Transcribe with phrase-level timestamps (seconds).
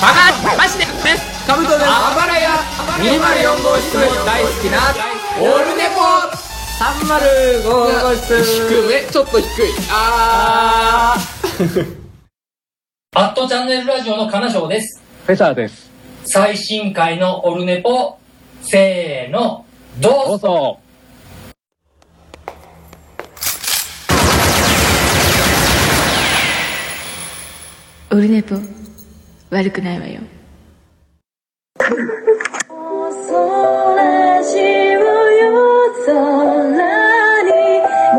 [0.00, 0.92] バカマジでね
[1.46, 1.86] カブトです。
[1.86, 2.50] あばらや
[2.98, 4.94] 204号室大好きな
[5.40, 6.00] オルネポ
[6.78, 7.62] 305
[8.02, 11.16] 号室低めちょっと低いあ
[13.14, 15.00] アットチャンネルラジオの金賞です。
[15.24, 15.90] フェザーです。
[16.24, 18.18] 最新回のオルネポ、
[18.60, 19.64] せーの、
[19.98, 20.80] どうぞうぞ。
[28.10, 28.56] オルネポ
[29.50, 30.20] 悪くないわよ
[31.78, 33.12] 妄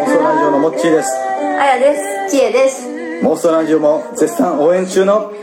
[0.06, 1.28] 想ラジオのモッチーです
[1.60, 2.18] あやです。
[2.30, 2.88] ちえです。
[3.24, 5.34] 妄想ラジオも絶賛応援中の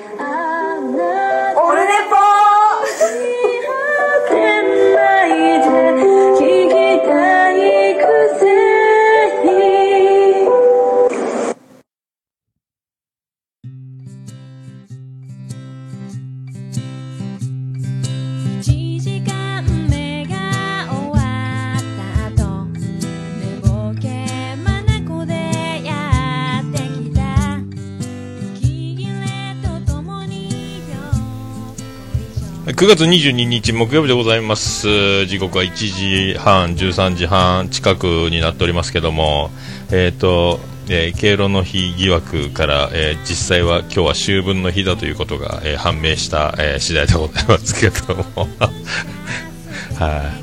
[32.85, 35.24] 9月22日木曜日でございます。
[35.24, 39.51] 時刻は1時半、13時半近くになっておりますけども、
[39.91, 40.60] えっ、と、
[40.91, 48.49] えー敬老の日疑惑から、えー実際は今日は秋分の日だということが、えー判明した、えー次第でございますけども。
[49.98, 50.35] は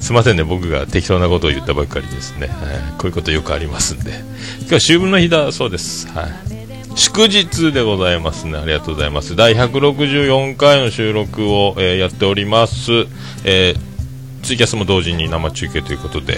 [0.00, 0.02] い。
[0.02, 2.48] すいませんね、僕が適当なことを言ったばっかりですね。
[2.48, 2.58] はい
[2.98, 4.10] こういうことよくありますんで。
[4.62, 6.08] 今日は秋分の日だそうです。
[6.08, 6.63] はい。
[6.96, 8.56] 祝日でございますね。
[8.56, 9.34] ありがとうございます。
[9.34, 12.92] 第164回の収録を、えーやっております。
[13.44, 13.94] えー
[14.44, 16.36] ツイキャスも同時に生中継ということで、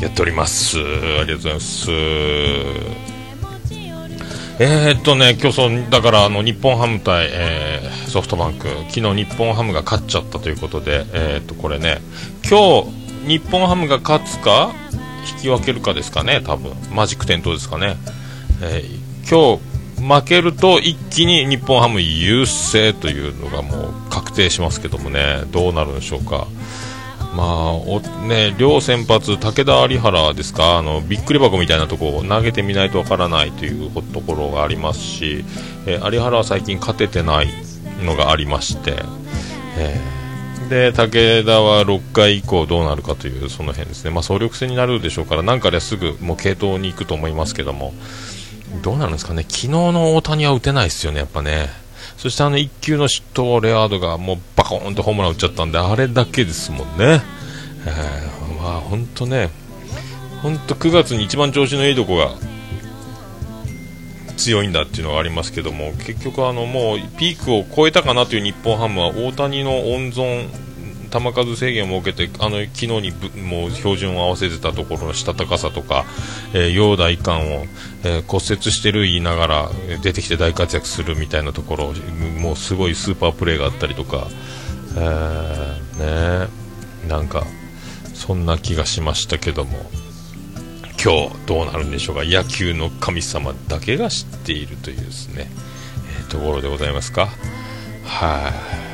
[0.00, 0.78] やっております。
[0.78, 1.90] ありがとうございます。
[4.58, 12.00] えー、っとね、今日そう、だからあの、日本ハム対、えーソフトバンク、昨日日本ハムが勝っちゃったということで、えー、っと、これね、
[12.48, 12.90] 今日、
[13.28, 14.72] 日本ハムが勝つか、
[15.36, 16.72] 引き分けるかですかね、多分。
[16.92, 17.96] マジック点灯ですかね。
[18.60, 25.44] えー今日負けると一気に日本ハム優勢というのがもう確定しますけどもね。
[25.50, 26.46] どうなるんでしょうか。
[27.34, 30.78] まあね両先発武田有原ですか。
[30.78, 35.44] あのびっくり箱みたいなところを投げてみないとわからないというところがありますし、
[35.86, 37.48] えー有原は最近勝ててない
[38.04, 38.94] のがありまして、
[39.78, 40.24] えー
[40.68, 47.92] で武田は6回以降どうなるかというその辺ですね、まあ、総力戦になるでしょうからなんかですぐもう継投に行くと思いますけども。
[48.82, 51.68] どうなんですかね、昨日の大谷は打てないですよね、やっぱね。
[52.16, 57.22] そしてあの1球の失投、レアードがもうバコーンとホームラン打っちゃったんで、あれだけですもんね。
[57.86, 59.50] えーまあ本当ね、
[60.42, 62.32] 本当9月に一番調子のいいとこが
[64.38, 70.48] 強いんだっていうのがありますけども、結局あのもうピークを超えたかなという日本ハムは大谷の温存
[71.20, 76.04] 球数制限を設けてあの昨日にもう標準を合わせてたところのしたたかさとか、
[76.52, 77.64] えー、陽大冠を、
[78.04, 79.70] えー骨折してる言いながら
[80.02, 81.92] 出てきて大活躍するみたいなところ
[82.40, 84.26] もうすごいスーパープレーがあったりとか、
[84.96, 86.48] えーね
[87.08, 87.44] なんか
[88.14, 89.90] そんな気がしましたけども
[91.02, 92.22] 今日どうなるんでしょうか。
[92.24, 95.50] 野球の神様だけが知っているというですね、
[96.18, 97.28] えーところでございますか。
[98.04, 98.50] は
[98.90, 98.93] い、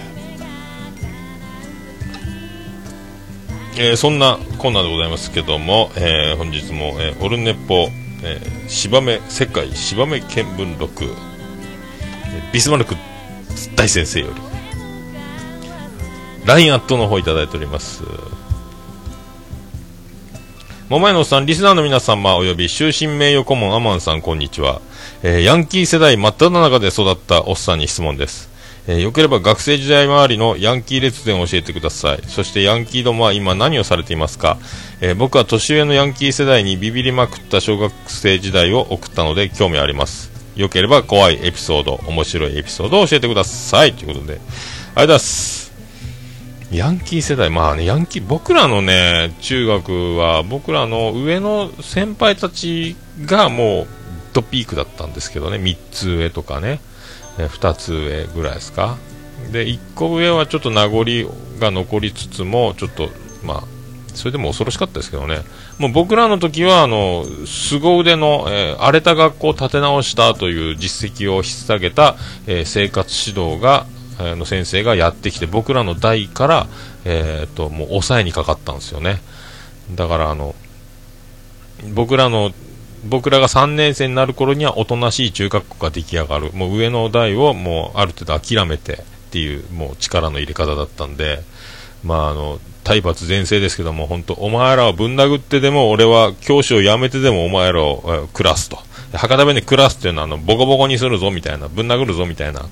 [3.76, 7.88] えーそんなコーナーでございますけども、えー本日も、えーオルネポ、
[8.22, 12.94] えー、芝目世界芝目見聞録、えービスマルク
[13.76, 14.32] 大先生より
[16.46, 18.02] LINE アットの方いただいております
[20.88, 24.82] 桃屋のおっさん、リスナーの皆様および終身名誉顧問アマンさん、こんにちは。
[25.22, 28.49] えーヤンキー世代真っ只中で育ったおっさんに質問です。
[28.90, 32.22] えーよければ学生時代周りのヤンキー列伝を教えてください。
[32.26, 34.58] そしてヤンキーどもは今何をされていますか、
[35.00, 40.32] えー僕は年上のヤンキー世代にビビりまくった小学生時代を送ったので興味あります。
[40.56, 43.92] よければ怖いエピソード、面白いエピソードを教えてください。
[43.92, 45.72] ということで、ありがとうございます。
[46.72, 53.86] ヤンキー世代、まあね、ヤンキー、僕らのね、中学は、僕らの上の先輩たちがもう、
[54.32, 56.80] ドピークだったんですけどね、3つ上とかね、
[57.38, 58.96] え2つ上ぐらいですか？
[59.52, 61.04] で、1個上はちょっと名残
[61.58, 63.08] が残りつつも、ちょっと、
[63.42, 63.64] まあ、
[64.14, 65.42] それでも恐ろしかったですけどね。
[65.78, 72.16] もう僕らの時は、あの、凄腕の、えー荒れた学校を立て直したという実績を引っ提げた、
[72.46, 73.86] えー生活指導が、
[74.18, 76.66] えーの先生がやってきて、僕らの代から、
[77.04, 79.22] えーと、もう抑えにかかったんですよね。
[79.94, 80.54] だから、あの、
[81.94, 82.52] 僕らの
[83.04, 86.52] 僕らが3年生になる頃にはおとなしい中学校が出来上がる。
[86.52, 88.96] もう上の代をもうある程度諦めてっ
[89.30, 91.42] ていうもう力の入れ方だったんで。
[92.02, 98.78] まああの体罰全盛ですけども本当お前らをぶん殴ってでも俺は教師を辞めてでもお前らを暮らすと。
[99.12, 102.68] 博多弁で暮らすっていうのはあのボコボコにするぞみたいなぶん殴るぞみたいな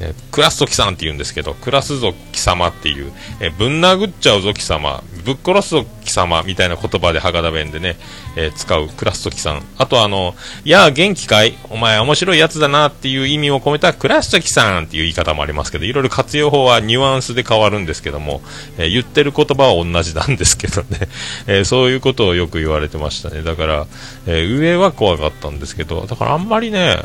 [0.00, 7.96] えークラスと貴さんって言うんですけど、クラスぞ貴様っていう、えーぶん殴っちゃうぞ貴様、ぶっ殺すぞ貴様みたいな言葉で博多弁でね、
[8.36, 9.62] えー使うクラスと貴さん。
[9.78, 10.34] あとあの、
[10.64, 11.54] いやあ元気かい？
[11.70, 18.42] お前面白いやつだなっていう意味を込めたクラスと貴さんっていう言い方もありますけど、いろいろ活用法はニュアンスで変わるんですけども、
[18.78, 21.08] えー言ってる言葉は同じなんですけどね、
[21.46, 23.42] えーそういうことをよく言われてましたね。
[23.42, 23.86] だから、
[24.26, 26.98] え上は怖かったんですけど、だからあんまりね、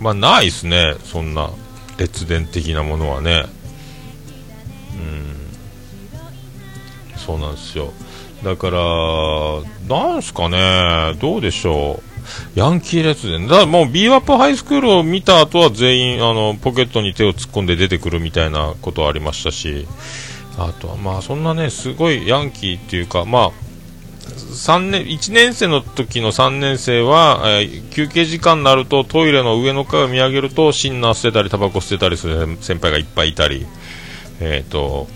[0.00, 1.50] まあ、ないですね、そんな
[1.98, 3.44] 列伝的なものはね。
[4.94, 5.29] うん。
[7.30, 7.92] そうなんですよ。
[8.42, 8.78] だから、
[9.88, 12.00] なんすかね、どうでしょ
[12.56, 12.58] う。
[12.58, 13.46] ヤンキー列伝。
[13.46, 19.86] だからもう、ビーワップハイスクールを見た後は全員、あの、ポケットに手を突っ込んで出てくるみたいなことはありましたし、
[20.58, 23.50] あとはまあ、そんなね、すごいヤンキーっていうか、まあ、
[24.26, 33.66] 3年1年生の時の3年生は、えー休憩時間になるとトイレの上の階を見上げるとシンナー捨てたりタバコ捨てたりする先輩がいっぱいいたり、
[34.40, 35.08] えー、と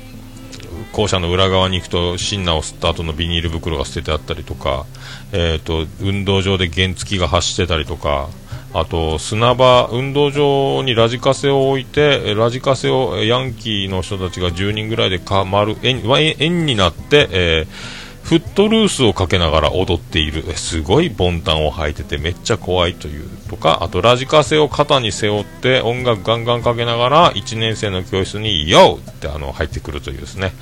[0.92, 4.86] 校舎の裏側に行くとシンナーを吸った後のビニール袋が捨ててあったりとか、
[5.32, 8.28] えー、と運動場で原付が走ってたりとか
[8.72, 20.44] あと砂場、運動場にラジカセを置いてラジカセをヤンキーの人たちが10人ぐらいでか丸円円円になって、えーフットルースをかけながら踊っている。
[20.56, 30.54] すごいボンタンを履いててめっちゃ怖いというとかあとラジカセを肩に背負って音楽ガンガンかけながら1年生の教室に「YO!」ってあの入ってくるというですね、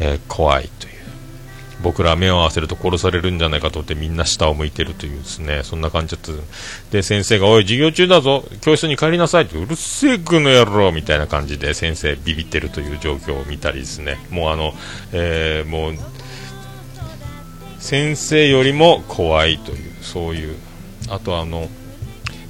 [0.00, 0.94] えー怖いという。
[1.82, 5.60] 僕ら目を合わせると殺されるんじゃないかと思ってみんな下を向いてるというですね。
[5.64, 6.32] そんな感じだった。
[6.90, 8.42] で先生が「おい授業中だぞ。
[8.62, 14.18] 教室に帰りなさい」って「うるせえくの野郎」みたいな感じで先生ビビってるという状況を見たりですね。
[14.30, 14.74] もうあの、
[15.12, 15.94] えーもう
[17.84, 20.56] 先生よりも怖いというそういう。
[21.10, 21.68] あとあの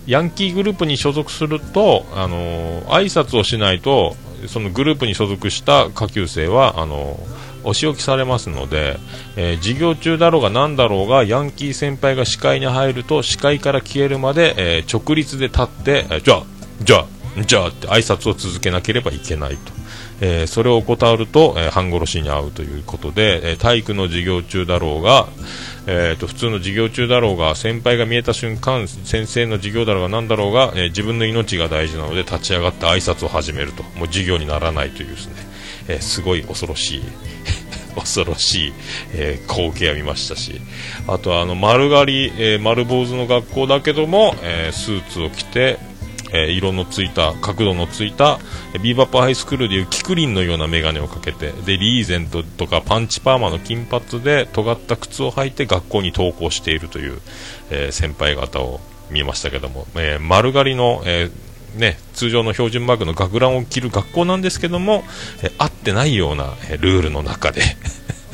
[0.07, 4.15] ヤンキーグループに所属するとあの挨拶をしないと
[4.47, 7.19] そのグループに所属した下級生はあの
[7.65, 8.97] お仕置きされますので、
[9.37, 16.45] えー授業中だろうが何だろうがヤンキー先輩が視界に入ると視界から消えるまで、えー直立で立って、えーじゃあ
[16.81, 17.07] じゃあ
[17.45, 19.73] じゃあって挨拶を続けなければいけないと、
[20.21, 25.27] えーそれを怠ると、えー半殺しに遭うということで、えー体育の授業中だろうが、
[25.87, 33.83] えーと普通の授業中だろうが先輩が見えた瞬間先生の授業だろうが何だろうが、えー自分の命が大事なので立ち上がって挨拶を始めると。
[33.83, 35.35] もう授業にならないというですね、
[35.89, 37.03] えーすごい恐ろしい
[37.95, 38.73] 恐ろしい、
[39.15, 40.61] えー光景を見ましたし。
[41.07, 45.79] あとあの丸刈り、えー丸坊主の学校だけども、えースーツを着て
[46.35, 48.39] えー色のついた角度のついた
[48.83, 57.21] ビーバップハイスクールでいうキクリンのような眼鏡をかけてでリーゼントとかパンチパーマの金髪で尖った靴を履いて学校に登校しているという、
[57.71, 61.31] えー先輩方を見ましたけども、えー丸刈りの、え
[61.77, 65.03] ね、通常の標準マークの学ランを着る学校なんですけども、
[65.43, 67.63] え合ってないような、えルールの中で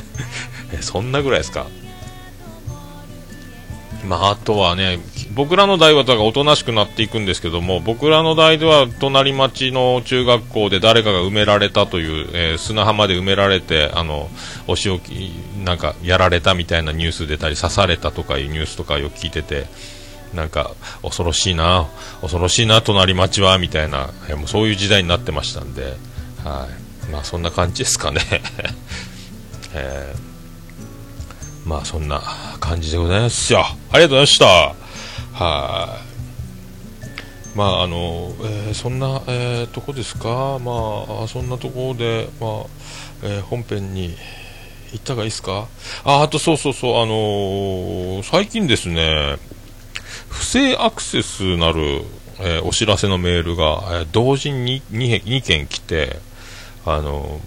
[0.82, 1.66] そんなぐらいですか？
[4.04, 4.98] まあ、あとはね、
[5.34, 14.30] 僕らの代はだかおとなしくなっていくんですけども、僕らの代では隣町の中学校で誰かが埋められたという、えー砂浜で埋められて、あの、
[14.66, 15.14] お仕置き、
[15.64, 19.66] なんかやられたみたいなニュース出たり、刺されたとかいうニュースとかよく聞いてて、
[20.34, 20.72] なんか、
[21.02, 21.86] 恐ろしいな、
[22.22, 25.96] 恐ろしいな、隣町は、みたいな、えーもうそういう時代になってましたんで、
[26.44, 26.68] は
[27.08, 27.10] い。
[27.10, 28.20] まあ、そんな感じですかね。
[29.74, 30.29] えー
[31.70, 32.20] まあそんな
[32.58, 33.60] 感じでございますよ。
[33.92, 34.46] ありがとうございました。
[35.44, 35.98] は
[37.54, 37.56] い。
[37.56, 40.58] まああの、えーそんな、えーとこですか？
[40.58, 42.66] まあそんなところで、まあ、
[43.22, 44.16] えー本編に
[44.92, 45.68] 行ったがいいですか？
[46.02, 49.36] あ、あとそうそうそう、あの最近ですね、
[50.28, 52.02] 不正アクセスなる、
[52.40, 56.18] えーお知らせのメールが、えー同時に 2, 2件来て、
[56.84, 57.38] あの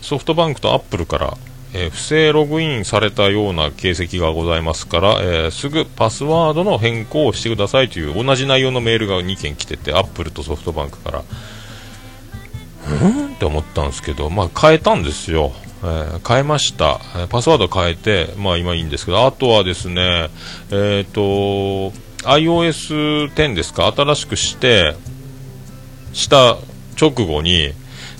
[0.00, 1.38] ソフトバンクとアップルから、
[1.74, 11.24] えー不正ログインされたような形跡がございますから、えーすぐパスワードの変更をしてくださいという同じ内容のメールが2件来てて、アップルとソフトバンクから、
[12.88, 13.34] うん？
[13.34, 15.52] って思ったんですけど、まあ、変えたんですよ。
[15.82, 20.28] えー変えました、パスワード変えて、まあ今いいんですけど、あとはですね、
[20.70, 21.20] えっ、と、
[22.24, 24.96] iOS10 ですか、新しくして、
[26.12, 26.56] した
[27.00, 27.72] 直後に、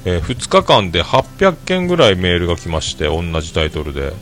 [0.05, 4.12] え2日間で800件ぐらいメールが来まして同じタイトルで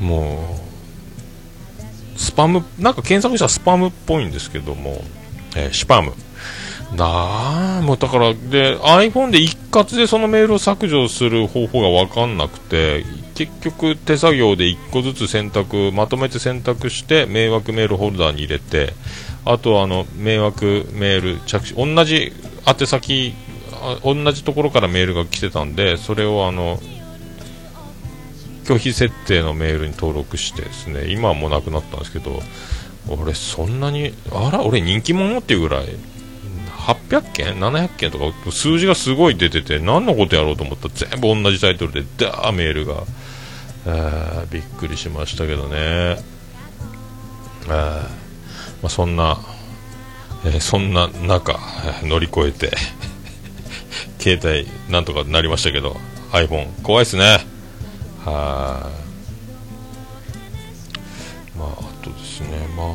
[0.00, 0.62] もう
[2.22, 5.02] スパム、なんか検索したらスパムっぽいんですけども、
[5.56, 6.12] えーシパム。
[6.96, 18.92] だーもうだから、で、iPhone で一括でそのメールを削除する方法がわかんなくて、結局手作業で一個ずつ選択、まとめて選択して、迷惑メールホルダーに入れて、
[19.44, 22.32] あとはあの、迷惑メール着信、同じ
[22.66, 23.34] 宛先、
[24.02, 26.80] 同じところからメールが来てたんで、それをあの、
[28.64, 32.40] 拒否設定のメールに登録してですね、今はもうなくなったんですけど、
[33.08, 35.86] 俺そんなに、あら、俺人気者っていうぐらい、
[36.86, 43.04] 800件 ?700 件とか数字がすごい出てて何のことやろうと思ったら全部同じタイトルでダーメールが、
[43.86, 46.16] えーびっくりしましたけどね、え
[47.68, 48.08] ま
[48.84, 49.38] あ、そんな、
[50.44, 51.58] えーそんな中、
[52.02, 52.76] 乗り越えて
[54.22, 55.96] 携帯なんとかなりましたけど
[56.30, 57.40] iPhone 怖いですね。
[58.24, 58.90] は
[61.54, 61.58] い。
[61.58, 62.66] まああとですね。
[62.76, 62.86] まあ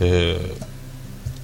[0.00, 0.74] えー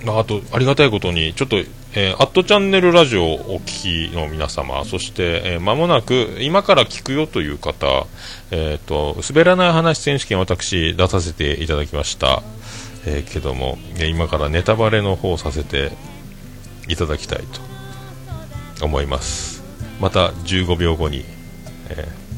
[0.04, 1.56] まあ、あと、ありがたいことに、ちょっと、
[1.92, 8.06] えー、アットチャンネルラジオをお聞きの皆様、そして、えー間もなく、今から聞くよという方、
[8.50, 12.42] えっ、と、滑らない話選手権私、出させていただきました。
[13.06, 15.92] えーけども、今からネタバレの方をさせて
[16.88, 17.69] いただきたいと。
[18.84, 19.62] 思います。
[20.00, 21.24] また15秒後に、
[21.88, 22.30] えー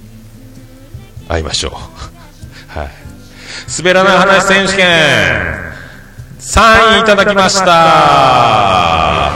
[1.28, 1.72] 会いましょう。
[2.78, 2.90] はい。
[3.78, 4.86] 滑らない話選手権
[6.40, 9.32] 3位いただきました。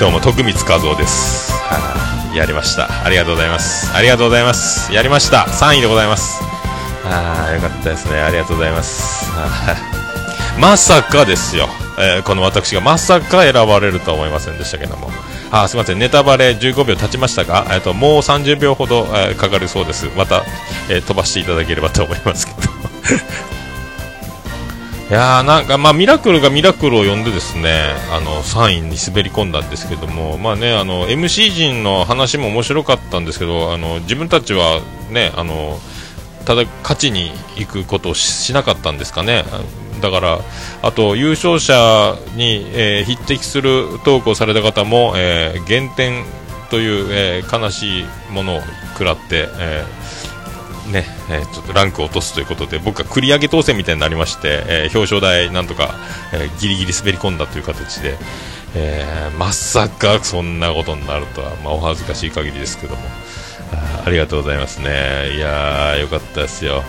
[0.00, 2.36] どうも徳光和夫です、はい。
[2.36, 2.88] やりました。
[3.04, 3.90] ありがとうございます。
[3.94, 4.92] ありがとうございます。
[4.92, 5.46] やりました。
[5.46, 6.53] 3位でございます。
[7.06, 8.18] ああよかったですね。
[8.18, 9.30] ありがとうございます。
[10.58, 11.68] まさかですよ、
[11.98, 15.10] えーこの私がまさか選ばれるとは思いませんでしたけども。
[15.50, 15.98] あすみません。
[15.98, 20.08] ネタバレ15秒経ちましたが、えー、ともう30秒ほど、えーかかるそうです。
[20.16, 20.44] また、
[20.88, 22.68] えー飛ばしていただければと思いますけど。
[25.10, 34.80] いやなんかまあミラクルがミラクルを呼んでですねあの3位に滑り込んだんですけどもまあねあの MC 陣の話も面白かったんですけどあの自分たちは
[35.10, 35.78] ねあの
[36.44, 39.44] ただ勝ちに行くことをしなかったんですかね。
[40.00, 40.38] だから
[40.82, 46.24] あと優勝者に、えー匹敵するトークをされた方も、えー減点
[46.70, 48.60] という、えー悲しいものを
[48.92, 55.94] 食らって、えーねえーちょっとランクを落とすということで僕は繰り上げ当選みたいになりまして、え表彰台なんとか、
[56.34, 58.18] えーギリギリ滑り込んだという形で、
[58.74, 63.23] えまさかそんなことになるとは、まあ、お恥ずかしい限りですけども。
[64.04, 65.34] ありがとうございますね。
[65.36, 66.82] いやーよかったですよ。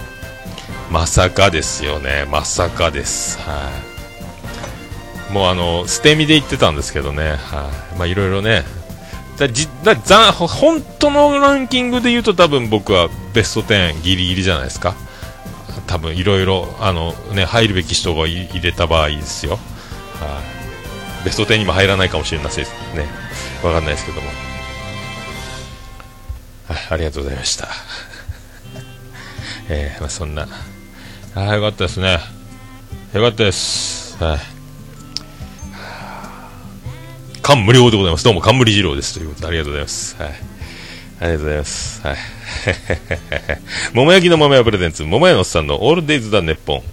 [0.91, 2.25] まさかですよね。
[2.29, 3.39] まさかです。
[3.39, 3.71] は
[5.29, 5.33] い。
[5.33, 7.31] もうあの捨て身で言ってたんですけどね。
[7.31, 7.97] はい。
[7.97, 8.63] まあいろいろね。
[9.37, 14.95] だじだざ本当のランキングで言うと多分僕はベスト10ギリギリじゃないですか。
[15.87, 19.59] 多分いろいろあのね入るべき人が入れた場合ですよ。
[20.19, 20.41] は
[21.21, 21.25] い。
[21.25, 23.07] ベスト10にも入らないかもしれないですね。
[23.63, 24.54] わかんないですけども。
[26.67, 27.67] ありがとうございました
[29.69, 30.47] えー、まあそんな
[31.35, 32.19] あよかったですね
[33.13, 34.55] よかったですはい
[37.45, 38.23] 感無量でございます。
[38.23, 39.13] どうも、冠二郎です。
[39.13, 40.15] ということで、ありがとうございます。
[40.15, 40.29] はい。
[40.29, 40.39] あり
[41.19, 42.01] がとうございます。
[42.01, 42.17] はい。
[43.93, 46.83] 桃焼きの桃屋プレゼンツ、桃屋のおっさんのオールデイズ・ザ・ネッポン。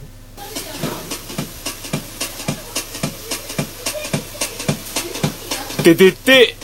[5.82, 6.54] ててて、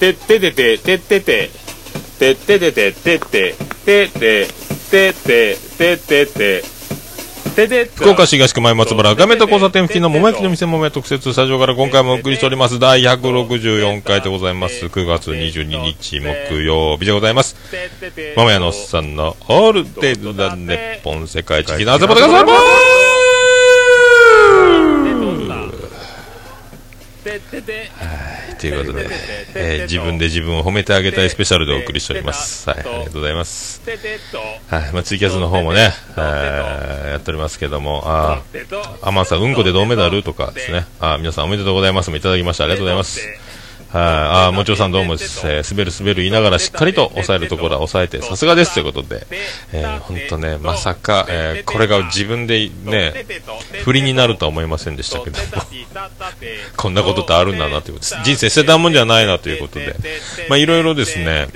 [0.00, 1.50] てっててて、ててて、
[2.18, 4.48] てっててて、てて、てて、
[4.90, 6.78] てて、ててて、
[7.94, 17.56] 福岡市東区前松原画面と交差点付近の桃焼きの店桃屋特設スタジオから今回もお送りしております第164回でございます9月22日木曜日でございます
[18.36, 22.54] 桃屋のおっさんのオールデイズ・ザ・ネッポン世界一のあざまでございます
[27.96, 29.08] はいということで、
[29.54, 32.68] えー自分で自分を褒めてあげたいスペシャルでお送りしております。
[32.68, 33.80] はいありがとうございます。
[34.68, 42.10] はい、まあ、ツイキャスの方もね、えーやっておりますけども、あー、アマンさん、うんこで銅メダルとかですね、あー皆さんおめでとうございます。
[42.10, 42.64] もいただきました。
[42.64, 43.47] ありがとうございます。
[43.88, 48.74] はい、あー、もちろさんどうも、えー滑る滑る言いながらしっかりと抑えるところは抑えて、さすがです。
[48.74, 49.26] ということで、
[49.72, 53.24] えー、ほんとね、まさか、えーこれが自分でね、
[53.84, 55.44] 振りになるとは思いませんでしたけども、
[56.76, 58.00] こんなことってあるんだなということ。
[58.00, 58.16] です。
[58.24, 59.96] 人生捨てたもんじゃないなということで、
[60.50, 61.48] まあいろいろですね、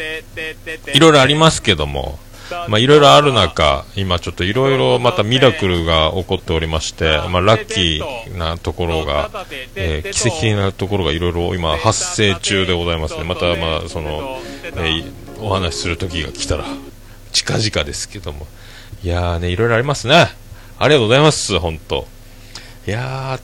[0.95, 2.19] いろいろありますけども、
[2.69, 9.31] まあいろいろある中、今ちょっといろいろまたミラクルが起こっておりまして、まあラッキーなところが、
[9.75, 13.25] えー奇跡的なところがいろいろ今発生中でございますね。
[13.25, 16.65] またまあその、えーお話しする時が来たら、
[17.33, 18.47] 近々ですけども。
[19.03, 20.29] いやーね、いろいろありますね。
[20.79, 22.07] ありがとうございます、本当
[22.87, 23.41] いや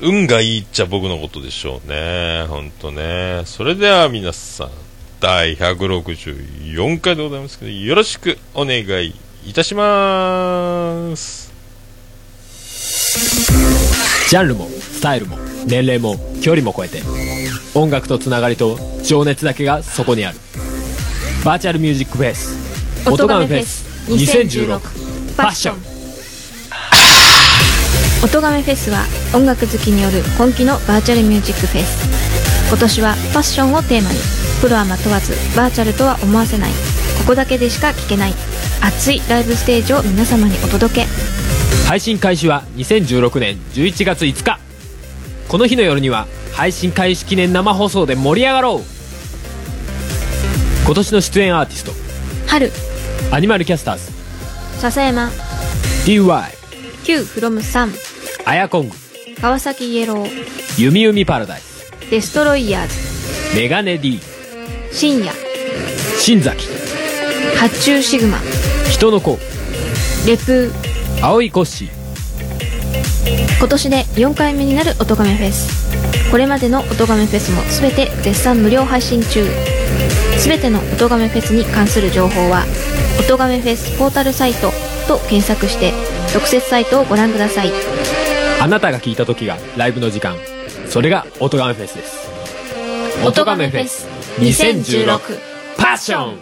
[0.00, 2.44] ー、運がいいっちゃ僕のことでしょうね。
[2.48, 3.42] 本当ね。
[3.46, 4.70] それでは皆さん、
[5.20, 9.14] 第164回でございますけど、よろしくお願い
[9.46, 11.52] いたします。
[14.30, 15.36] ジャンルもスタイルも
[15.66, 17.02] 年齢も距離も超えて
[17.74, 20.38] 音楽とつながりと情熱だけがそこにある。
[21.44, 22.56] バーチャルミュージックフェス
[23.08, 24.80] 音ガメフェス2016
[25.36, 25.76] パッション
[28.22, 32.08] 音亀フェスは音楽好きによる本気のバーチャルミュージックフェス。
[32.68, 34.18] 今年はファッションをテーマに
[34.60, 36.70] プロはま問わずバーチャルとは思わせない。
[36.70, 38.34] ここだけでしか聞けない。
[38.82, 41.06] 熱いライブステージを皆様にお届け。
[41.88, 44.58] 配信開始は2016年11月5日。
[45.48, 48.82] この日の夜には配信開始記念生放送で盛り上がろう。
[50.84, 51.92] 今年の出演アーティスト。
[52.46, 52.70] 春。
[53.30, 54.12] アニマルキャスターズ。
[54.78, 55.30] 笹山。
[56.04, 56.44] DY
[57.04, 57.90] Q from 3
[58.44, 58.94] アヤコング。
[59.40, 60.82] 川崎イエロー。
[60.82, 61.90] ユミユミパラダイス。
[62.10, 64.20] デストロイヤーズメガネ D
[64.92, 65.32] 深夜。
[66.18, 66.66] 新崎。
[67.56, 68.38] 発注シグマ。
[68.90, 69.38] 人の子。
[70.26, 70.42] レプ。
[70.42, 70.70] ー
[71.24, 71.88] 青いコッシー。
[73.58, 76.30] 今年で4回目になる音亀フェス。
[76.30, 79.46] これまでの音亀フェスも全て絶賛無料配信中。
[80.38, 82.64] 全ての音亀フェスに関する情報は
[83.20, 84.72] 「音亀フェスポータルサイト」
[85.06, 85.92] と検索して
[86.32, 87.72] 特設サイトをご覧ください。
[88.60, 90.36] あなたが聞いた時がライブの時間。
[90.88, 92.28] それが音ガメフェスです。
[93.24, 95.18] 音亀フェス2016
[95.76, 96.38] パッション。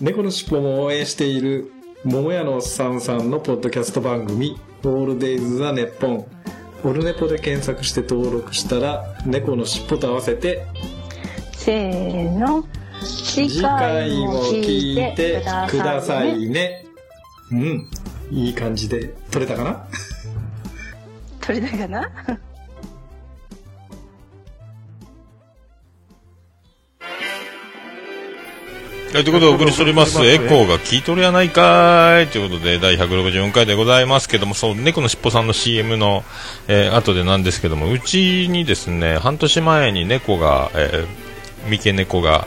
[0.00, 1.72] 猫のしっぽも応援している
[2.04, 6.26] 桃屋のおっさんさんのポッドキャスト番組「オールデイズ・ザ・ネッポン」
[6.84, 10.64] オルネポで検索して登録したら猫のしっぽと合わせて
[11.52, 12.64] せーの。
[13.02, 16.86] 次次回も聞いてくださいね。
[17.50, 17.90] うん。
[18.30, 19.86] いい感じで撮れたかな？
[21.40, 22.10] 取れたかな
[29.12, 32.28] はい、ということでお送りしております、エコーが聞いとるやないかい。
[32.28, 36.22] ということで、第164回でございますけども、そう、猫のしっぽさんの CM の、
[36.68, 42.46] えー後でなんですけども、うちにですね、半年前に猫が、えー、三毛猫が、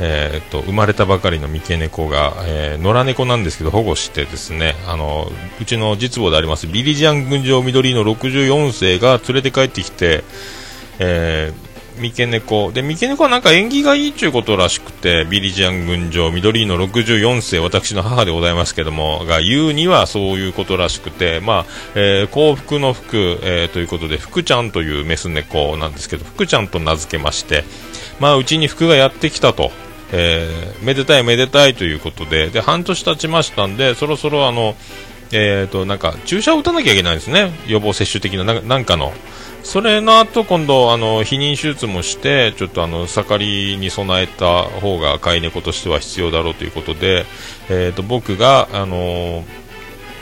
[0.00, 5.30] えー、と生まれたばかりの三毛猫が、えー野良猫なんですけど保護してですねあの
[5.60, 10.24] うちの実母でありますビリジャン群青緑の64世が連れて帰ってきて、
[10.98, 27.62] えー三毛猫で三毛猫はなんか縁起がいいということらしくてビリジャン群青緑の64世私の母でございますけどもが言うにはそういうことらしくてまあ、えー幸福の福、えーということで福ちゃんというメス猫なんですけど福ちゃんと名付けまして
[28.18, 29.70] まあうちに福がやってきたと。
[30.12, 34.74] えーめでたいめでたいということでで半年経ちましたんでそろそろあの
[35.32, 39.12] えー、となんか注射を打たなきゃいけないんですね、予防接種的ななんかの、
[39.64, 47.24] それの後今度あの避妊手術もしてちょっとあの盛りに備えた方が飼い猫としては必要だろうということで、
[47.70, 49.42] えー、と僕があの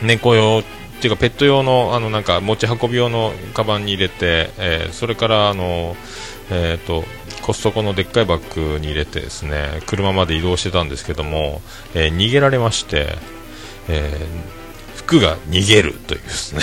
[0.01, 5.97] 猫用っていうかペット用のあのなんか持ち運び用のカバンに入れて、えーそれからあの、
[6.49, 7.03] えー、と
[7.43, 11.61] コストコのでっかいバッグに入れてですね車まで移動してたんですけども、
[11.93, 13.17] えー逃げられまして、
[13.89, 14.63] えー
[14.95, 16.61] 服が逃げるというですね。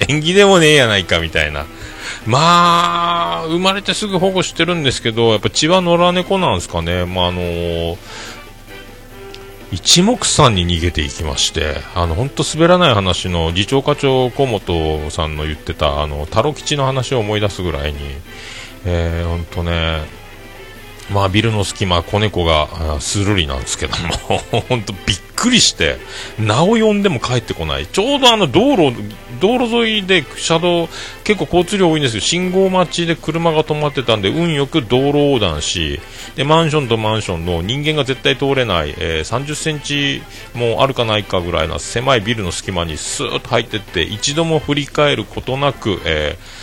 [0.08, 1.66] 縁起でもねえやないかみたいな。
[2.24, 7.04] まあ生まれてすぐ保護してるんですけどやっぱ血は野良猫なんですかね。
[7.04, 7.96] まああのー
[9.72, 17.98] 一目散に逃げていきまして、あの本当滑らない話の次長課長小本さんの言ってたあの太郎吉の話を思い出すぐらいに、
[18.84, 20.02] えー、本当ね、
[21.10, 23.96] まあビルの隙間、子猫があースルリなんですけど
[24.28, 25.98] も、 本当びっくりして、
[26.38, 27.86] 名を呼んでも帰ってこない。
[27.86, 28.92] ちょうどあの道路、
[29.40, 30.88] 道路沿いで車道、
[31.22, 36.00] 結構交通量多いんですけど、信号待ちで車が止まってたんで、運よく道路横断し、
[36.34, 40.22] で、マンションとマンションの人間が絶対通れない、えー30センチ
[40.54, 46.55] もあるかないかぐらいな狭いビルの隙間にスーッと入ってって、一度も振り返ることなく、えー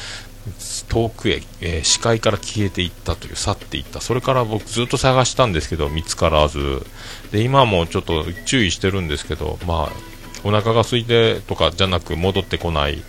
[0.94, 4.00] 遠くへ、えー視界から消えていったという去っていった。
[4.02, 6.86] それから僕ずっと探したんですけど見つからず。
[7.32, 13.02] で今もちょっと注意してるんですけどまあお腹が空いてとかじゃなく戻ってこない。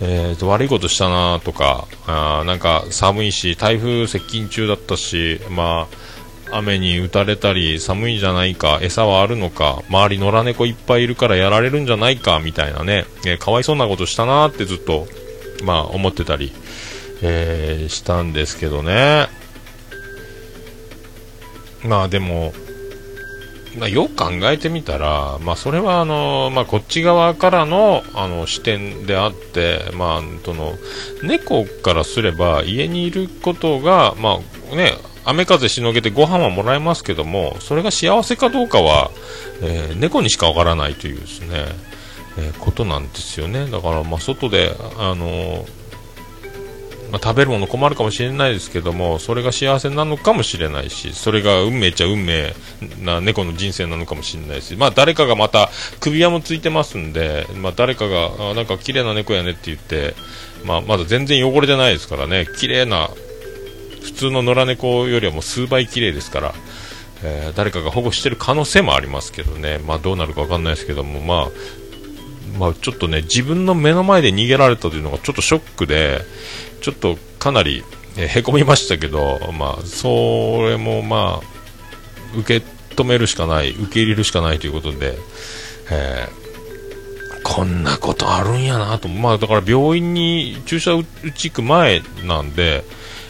[0.00, 5.86] えーと、悪いことしたなとか、あなんか寒いし、台風接近中だったし、ま
[6.50, 15.06] あ、雨に打たれたり、寒いんじゃないか、餌はあるのか、周り野良猫いっぱいいるからやられるんじゃないか、みたいなね、えーかわいそうなことしたなってずっと、
[15.62, 16.52] まあ、思ってたり、
[17.22, 19.28] えーしたんですけどね。
[21.84, 22.52] まあでも、
[23.78, 30.74] まあ、よく考えてみたら、まあ、それはあの、まあ、こっち側からのあの視点であって、まあ、その
[31.22, 34.38] 猫からすれば家にいることが、ま
[34.72, 34.92] あね、
[35.24, 39.10] 雨風しのげてご飯はもらえますけどもそれが幸せかどうかは、
[39.62, 41.66] えー猫にしかわからないというですね、
[42.38, 45.66] えーことなんですよねだから、まあ、外で、あの
[47.14, 52.52] まあ、食べるもの困るかもしれないですけどもそれが幸せなのかもしれないしそれが運命ちゃ運命
[53.00, 60.16] な猫の人生なのかもしれないし、まあ、誰かがまた首輪もついてますんで、まあ、誰かがあなんか綺麗な猫やねって言って、
[60.64, 63.08] まあ、まだ全然汚れてないですからね綺麗な
[64.02, 66.54] 普通の野良猫よりはもう数倍綺麗ですから、
[67.22, 71.50] えー誰かが保護してる可能性もありますけどね、まあ、どうなるか分かんないですけども、まあ
[72.58, 76.20] まあ、ちょっとね自分の目の前で逃げられたというのがちょっとショックで
[76.84, 77.82] ちょっとかなり、
[78.16, 85.16] へこみましたけど、まあ、それもまあ受け止めるしかない受け入れるしかないということで、
[85.90, 86.44] えー
[87.46, 92.84] こんなことあるんやなと、まあ、だから病院に注射打ち行く前なんで、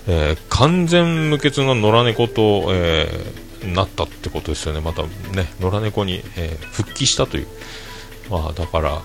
[0.07, 5.09] えー完全無欠の野良猫と、えーなったってことですよね、またね、
[5.59, 7.47] 野良猫に、え復帰したという、
[8.31, 9.03] まあ、だから、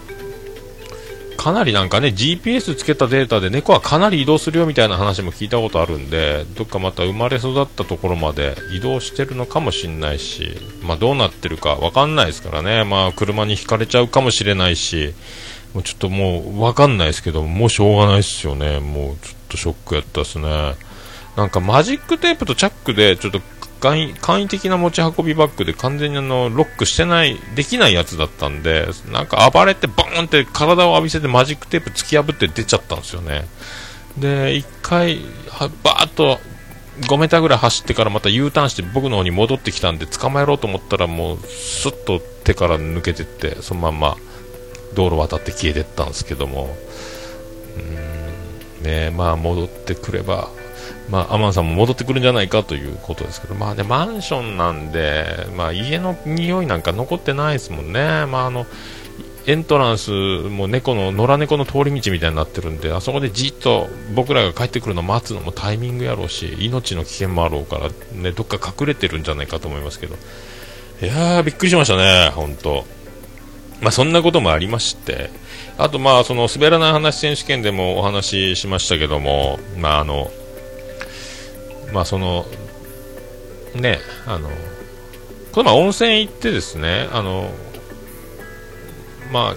[1.39, 15.13] かなりなんかね、GPS つけたデータで猫はかなり移動するよみたいな話も聞いたことあるんで、どっかまた生まれ育ったところまで移動してるのかもしれないし、まあどうなってるかわかんないですからね、まあ車にひかれちゃうかもしれないし、
[15.73, 20.75] もうちょっともうわかんないですけど、もうしょうがないですよね、もうちょっとショックやったですね。
[21.37, 23.39] なんかマジックテープとチャックでちょっと
[23.79, 33.45] 簡易簡易的な持ち運びバッグで完全にあのロックしてないできないやつだったんでなんか暴れてボーンって体を浴びせてマジックテープ突き破って出ちゃったんですよね。
[34.17, 36.39] で一回はバーッと
[37.01, 44.17] 5メーターぐらい走ってからまた U ターンして僕の方に戻ってきたんで捕まえろうと思ったらもうスッと手から抜けてってそのまんま
[44.95, 46.75] 道路渡って消えてったんですけども。
[47.77, 48.83] うん。
[48.83, 50.49] ねまあ戻ってくれば
[51.09, 58.25] まあ、アマンさんも戻ってくるんじゃないかということですけど、まあね、マンションなんで、まあ、家の匂いなんか残ってないですもんね。
[58.27, 58.65] まあ、あの、
[59.47, 70.15] エントランスも猫の、野良猫の通り道みたいになってるんで、あそこでじっと僕らが帰ってくるのを待つのもタイミングやろうし、命の危険もあろうから、ね、どっか隠れてるんじゃないかと思いますけど。
[71.01, 72.85] いやー、びっくりしましたね、本当
[73.81, 75.31] まあ、そんなこともありまして、
[75.77, 80.29] あと、まあ、その、滑らない話選手権でもお話ししましたけども、まあ、あの、
[81.93, 82.45] まあその
[83.75, 84.49] ねあの
[85.51, 87.49] この前温泉行ってですねあの
[89.31, 89.55] まあ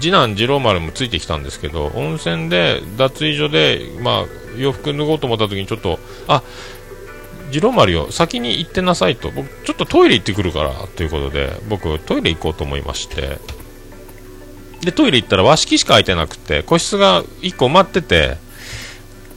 [0.00, 4.24] 次男次郎丸もついてきたんですけど温泉で脱衣所でまあ
[4.56, 6.42] 洋服脱ごうと思った時にちょっとあ
[7.50, 9.30] 次郎丸よ先に行ってなさいと。
[9.30, 13.38] 僕ちょっとトイレ行ってくるからということで僕トイレ行こうと思いまして。
[14.80, 18.36] でトイレ行ったら和式しか空いてなくて個室が1個埋まってて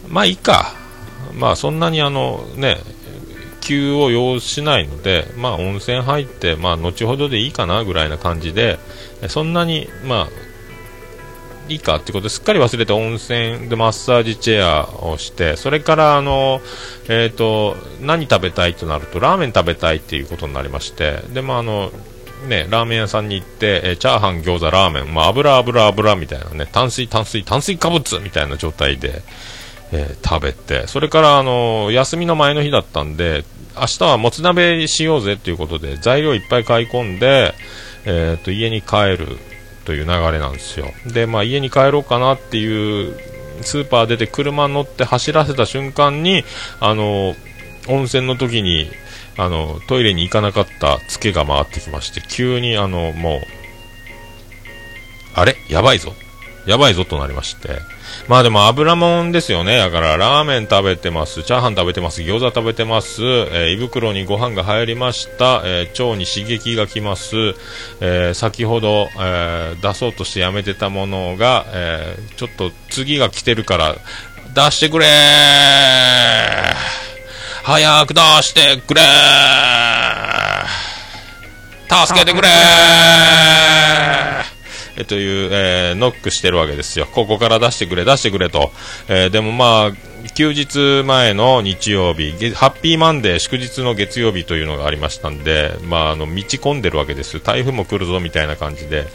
[0.09, 0.73] まあいいか。
[1.37, 2.77] まあそんなにあのね、
[3.61, 8.79] 急を要しないので、まあ温泉入って、まあ後ほどでいいかなぐらいな感じで、
[9.27, 10.27] そんなに、まあ、
[11.69, 16.61] いいかってことですっかり忘れて温泉でマッサージチェアをして、それからあの、
[17.09, 21.91] えっ、と、何食べたいとなると、ラーメン食べたいっていうことになりまして、で、まああの、
[22.47, 29.23] ね、ラーメン屋さんに行って、えーチャーハン、餃子、ラーメン、まあ、油、油、油みたいなね、炭水、炭水、炭水化物みたいな状態で、
[29.91, 33.45] えー食べて、それから、あの休みの前の日だったんで、
[33.75, 37.53] 明日はもつ鍋しようぜということで、材料いっぱい買い込んで、
[38.05, 39.37] えーと家に帰る
[39.85, 40.91] という流れなんですよ。
[41.05, 43.17] で、まあ、家に帰ろうかなっていう、
[43.61, 46.43] スーパー出て車に乗って走らせた瞬間に、
[46.79, 47.35] あの
[47.87, 48.91] 温泉の時に、
[49.37, 53.41] あのトイレに行かなかったツケが回ってきまして、急に、あのもう、
[55.35, 55.55] あれ？
[55.69, 56.13] やばいぞ。
[56.65, 57.69] やばいぞとなりまして。
[58.27, 59.77] まあでも油もんですよね。
[59.77, 67.35] だからラーメン食べてます、チャーハン食べてます、餃子食べてます、えー胃袋にご飯が入りました、えー腸に刺激が来ます、
[68.01, 73.95] えー先ほど、え出そうとしてやめてたものが、えちょっと次が来てるから
[74.53, 75.05] 出してくれ
[77.63, 79.01] 早く出してくれ
[81.89, 82.47] 助けてくれ
[84.97, 87.07] えという、えーノックしてるわけですよ。
[87.11, 88.71] ここから出してくれ、出してくれと。
[89.07, 97.39] えーでもまあ、休日前の日曜日、ハッピーマンデー、祝日の月曜日というのがありましたんで、まあ、あの、道込んでるわけです。
[97.39, 99.05] 台風も来るぞみたいな感じで、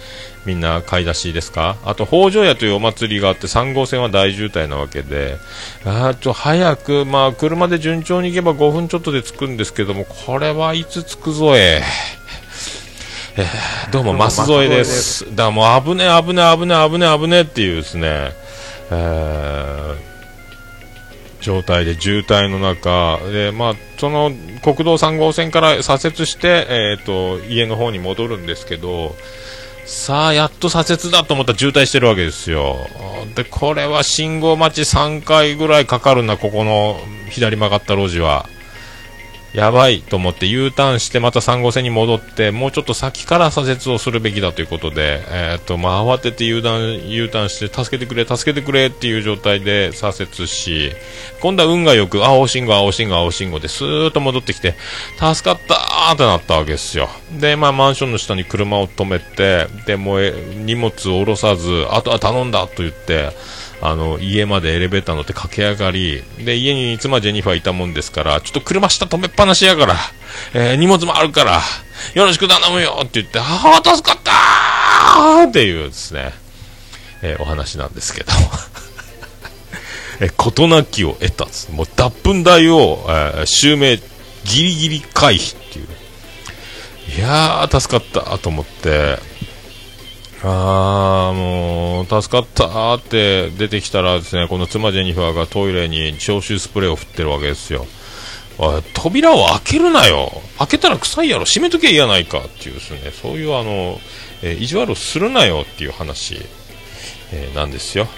[0.47, 1.77] みんな買い出しですか？
[1.85, 5.37] あと、北条屋というお祭りがあって、3号線は大渋滞なわけで、
[5.85, 11.83] あーちょ、早く、まあ、車で順調に行けば5分ちょっとで着くんですけども、これはいつ着くぞえ。
[13.35, 15.35] えーどうも、増添です。
[15.35, 18.33] だもう危ねえ、危ねえ、危ねえ、危ねえ、危ねえっていうですね、
[18.91, 20.13] えー
[21.41, 24.31] 状態で渋滞の中で、まあ、その
[24.63, 29.17] 国道3号線から左折して、えー、と家の方に戻るんですけど
[29.85, 32.77] さあやっと左折だと思ったら渋滞してるわけですよ。
[33.35, 38.47] でこれは信号待ち3回ぐらいかかるなここの左曲がった路地は
[39.55, 50.93] やばいと思って U ターンしてまた3号線に戻ってもうちょっと先から左折をするべきだということで、えーとまあ、慌てて U ターン U ターンして助けてくれ助けてくれっていう状態で左折し
[51.43, 54.75] 今度は運がよく青信号青信号青信号でスーッと戻ってきて
[55.19, 57.09] 助かったーってなったわけですよ。
[57.39, 60.35] で、まあ、マンションの下に車を止めてでもう
[60.65, 63.31] 荷物を下ろさずあとは頼んだと言って
[63.85, 69.97] あの家までエレベーター乗って駆け上がりで家に妻ジェニファーいたもんですからちょっと車下止めっぱなしやから、
[70.55, 71.61] えー荷物もあるから
[72.15, 73.43] よろしく頼むよって言ってあ
[73.85, 76.33] あ助かったーっていうですね、
[77.23, 78.33] えーお話なんですけど。
[80.21, 81.71] えー事なきを得たんです。
[81.73, 85.89] もう脱粉代を、えー襲名ギリギリ回避っていう。
[87.17, 89.19] いやー助かったと思って
[90.45, 97.87] あーもう助かったって出てきたらですねこの妻ジェニファーがトイレに消臭スプレーを振ってるわけですよ。
[98.93, 100.31] 扉を開けるなよ。
[100.59, 103.11] 開けたら臭いやろ閉めとけいいやないかっていうですね。
[103.11, 103.99] そういうあの、
[104.43, 106.37] えー意地悪をするなよっていう話、
[107.33, 108.09] えーなんですよ。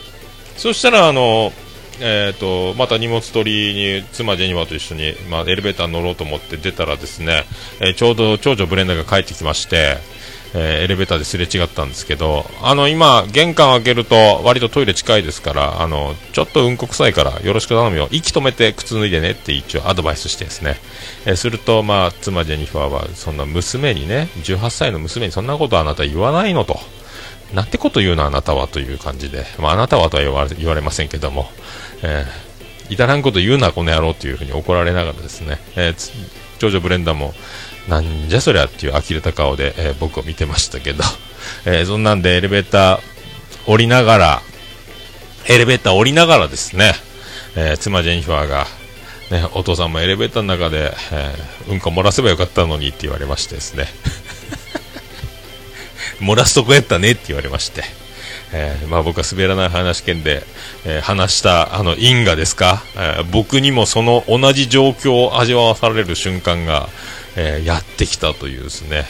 [0.56, 1.52] そしたらあの
[2.00, 7.44] えー、とまた荷物取りに妻ジェニファーと一緒に、まあ、エレベーターに乗ろうと思って出たらですね、
[7.80, 9.98] えーちょうど長女ブレンダーが帰ってきまして、
[10.54, 14.14] えーエレベーターですれ違ったんですけどあの今、玄関開けると
[14.44, 18.08] 割とトイレ近いですからあのちょっとうんこ臭いからよろしく頼むよ。
[18.10, 20.76] 息止めて靴脱いでねって一応アドバイスしてですね、
[21.26, 26.78] えーすると、まあ、妻ジェニファーはそんな娘にね18歳の娘にそんなことあなた言わないのと。
[27.52, 31.46] なんてこと言うのあなたはという感じで、まあ、あなたはとは言われ言われませんけども、
[32.02, 37.34] えー、至らんこと言うな、この野郎というふうに怒られながらですね、えー長女ブレンダーも、
[37.88, 41.04] なんじゃそりゃっていう呆れた顔で、えー僕を見てましたけど、
[41.66, 43.00] えーそんなんでエレベーター
[43.66, 44.42] 降りながら、
[45.48, 46.94] エレベーター降りながらですね、
[47.56, 48.66] えー妻ジェニファーが、
[49.30, 51.34] ね、お父さんもエレベーターの中で、え
[51.68, 53.92] うんこ漏らせばよかったのにって言われましてですね、
[56.20, 57.84] 漏らすとこやったねって言われまして、
[58.52, 60.42] えーまあ、僕は滑らない話券で、
[60.86, 66.88] えー話したあの因果ですか、えー僕にもその同じ状況を味わわされる瞬間が、
[67.36, 69.04] えーやってきたというですね、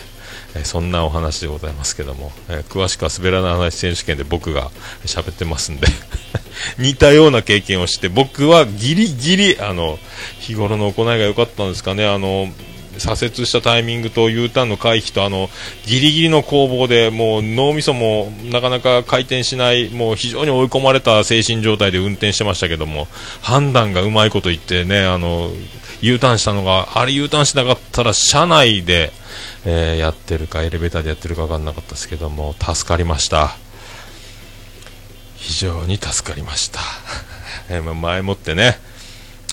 [0.57, 4.71] えそんなお話でございますけども、えー詳しくは滑らない話選手権で僕が
[5.05, 5.87] 喋ってますんで
[6.79, 9.99] 似たような経験をして僕はギリギリあの
[10.41, 12.53] 日頃の行いが良かったんですかねあの
[12.99, 15.51] 左折したタイミングと U ターンの回避とあの
[15.87, 23.09] ギリギリの攻防でもう脳みそもなかなか回転しないもう非常に追い込まれた精神状態で運転してましたけども
[23.43, 25.51] 判断がうまいこと言ってねあの
[26.01, 29.13] U ターンしたのがあれ U ターンしなかったら車内で、
[29.65, 33.57] えーやってるかエレベーターでやってるか分かんなかったですけども助かりました。
[35.37, 36.81] 非常に助かりました、
[37.69, 38.79] えー前もってね、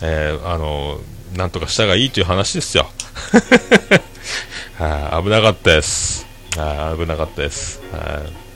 [0.01, 0.99] えーあの
[1.35, 2.89] なんとかしたがいいという話ですよ。
[4.77, 6.25] はい危なかったです。
[6.57, 7.79] はい危なかったです。
[7.91, 8.50] はい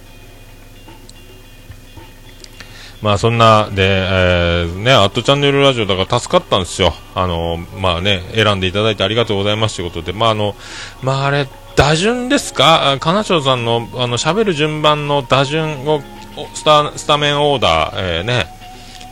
[3.05, 6.91] まあそんなで、えーね、アットチャンネルラジオだから助かったんですよ。
[7.13, 10.55] あの、まあね、選んでいただいてありがとうございますということで、まああの、
[11.03, 12.97] まああれ、打順ですか？
[12.99, 16.01] 金賞さんの、あの、喋る順番の打順を、
[16.55, 18.47] スタ、スタメンオーダー、えーね、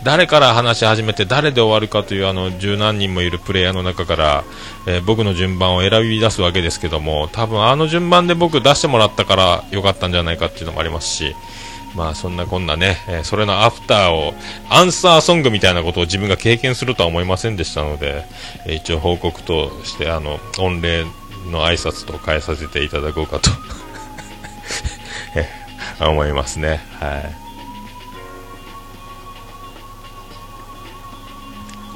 [0.04, 4.44] 誰から話し始めて誰で終わるかというあの十何人もいるプレイヤーの中から、
[4.88, 11.36] えー僕の順番を選び出すわけですけども多分あの順番で僕出してもらったから良かったんじゃないかっていうのもありますし。
[11.96, 14.34] まあそんなこんなね、えーそれのアフターを
[14.70, 18.26] アンサーソングみたいなことを自分が経験するとは思いませんでしたので、
[18.66, 21.06] えー一応報告としてあの御礼
[21.52, 23.50] の挨拶と変えさせていただこうかと
[25.36, 26.82] えー思いますね。
[27.00, 27.36] はい。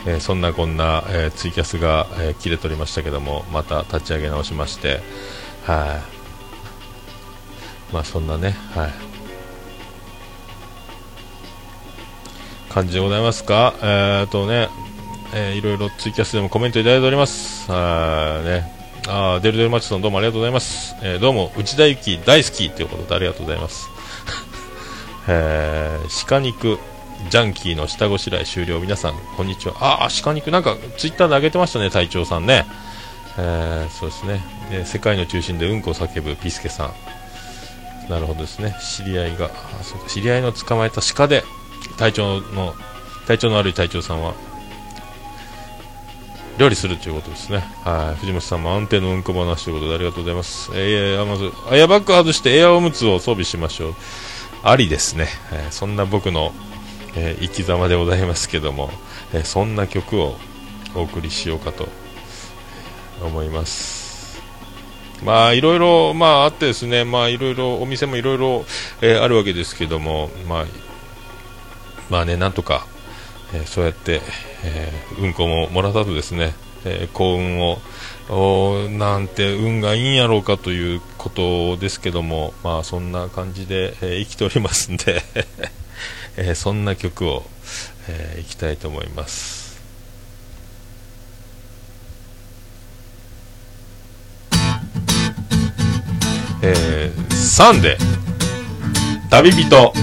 [0.10, 5.02] えそんなこんな、えツイキャスが、え切れとりましたけどもまた立ち上げ直しまして
[5.66, 6.00] は
[7.92, 7.94] い。
[7.94, 9.07] まあそんなねはい。
[12.78, 13.74] 感じでございますか？
[13.82, 14.70] えー、とね、
[15.34, 17.66] えーいろいろツイキャスでもコメントいただいております。
[17.72, 18.72] あーね。
[19.08, 20.96] あーデルデルマッチさんどうもありがとうございます。
[21.02, 23.90] えーどうも、内田有紀大好きということでありがとうございます。
[25.28, 26.78] えー鹿肉、
[27.32, 28.80] ジャンキーの下ごしらえ終了。
[28.80, 29.74] 皆さん、こんにちは。
[30.04, 32.68] あー、鹿肉、なんか、ツイッターで上げてましたね、隊長さんね。
[33.40, 36.94] えーそうですね、えー世界の中心でうんこを叫ぶピスケさん。
[38.08, 38.76] なるほどですね。
[38.80, 41.44] 知り合いが、あそうか知り合いの捕まえた鹿で、
[41.98, 42.76] 隊長の、
[43.28, 44.34] 体調の悪い隊長さんは、
[46.58, 47.64] 料理するということですね。
[47.84, 48.20] はい。
[48.20, 50.72] 藤本さんも安定のうんこ話ということでありがとうございます。
[50.74, 53.96] えー、まず、エアバッグ外してエアおむつを装備しましょう。
[54.64, 55.28] ありですね。
[55.52, 56.54] えーそんな僕の、
[57.16, 58.90] えー生き様でございますけども、
[59.34, 60.36] えーそんな曲を
[60.96, 61.88] お送りしようかと
[63.22, 64.42] 思います。
[65.24, 68.66] まあ、いろいろ、まあ、あってですね、まあ、いろいろ、お店もいろいろ、
[69.02, 70.66] えあるわけですけども、まあ、
[72.10, 72.86] まあね、なんとか、
[73.54, 74.22] えーそうやって、
[74.64, 76.54] えーうんこももらったとですね、
[76.86, 77.80] えー幸運を、
[78.30, 85.24] おなんて運がいいんやろうかということですけども、まあ、そんな感じで、えー生きておりますんで、
[86.38, 87.46] えーそんな曲を、
[88.08, 89.68] えーいきたいと思います。
[96.62, 99.94] えー、サンデー旅人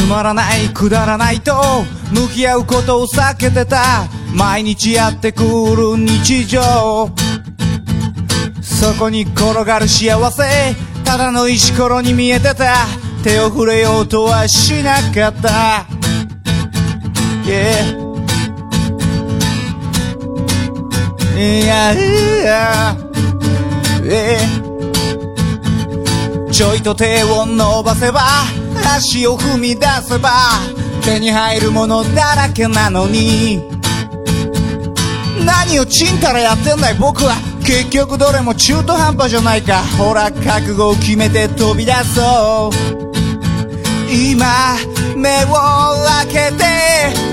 [0.00, 1.52] つまらないくだらないと
[2.10, 4.08] 向き合うことを避けてた。
[4.34, 7.10] 毎日やってくる日常。
[8.62, 10.42] そこに転がる幸せ
[11.04, 12.86] ただの石ころに見えてた。
[13.22, 15.86] 手を触れようとはしなかった、
[17.44, 18.10] yeah
[21.36, 22.96] いやいや、
[24.04, 24.38] え
[26.50, 28.22] ちょいと手を伸ばせば
[28.84, 30.30] 足を踏み出せば
[31.02, 33.62] 手に入るものだらけなのに。
[35.44, 37.34] 何をちんたらやってんだい僕は。
[37.64, 39.78] 結局どれも中途半端じゃないか。
[39.98, 42.76] ほら覚悟を決めて飛び出そう。
[44.12, 44.76] 今
[45.16, 45.54] 目を
[46.24, 46.64] 開けて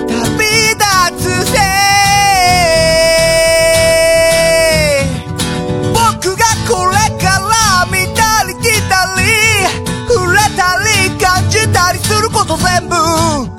[0.08, 1.87] 旅立つぜ。
[12.80, 13.57] る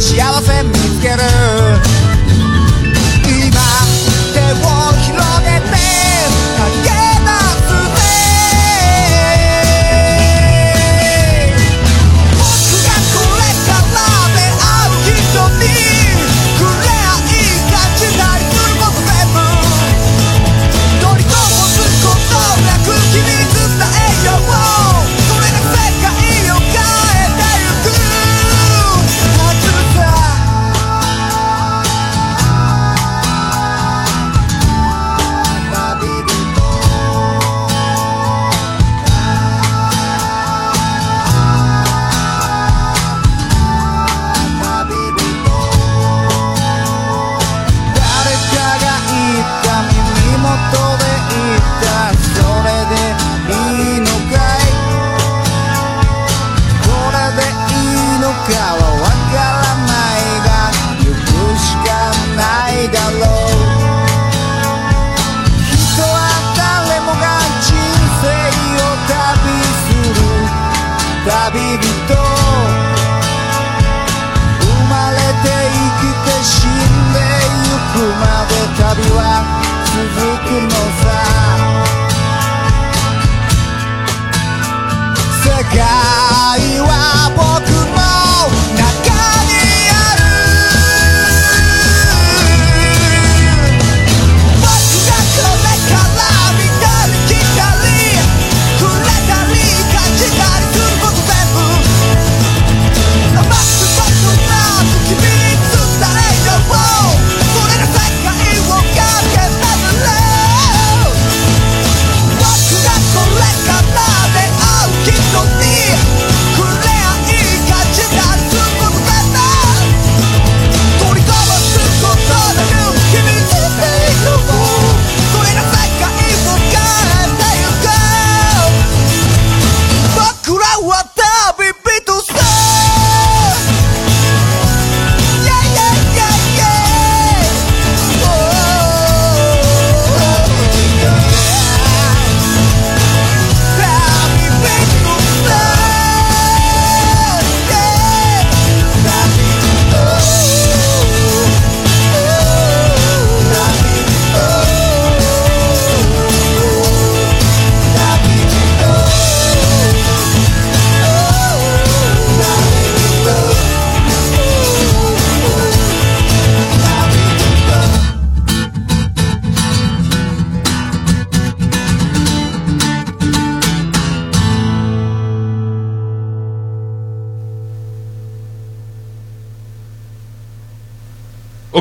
[0.00, 0.59] その中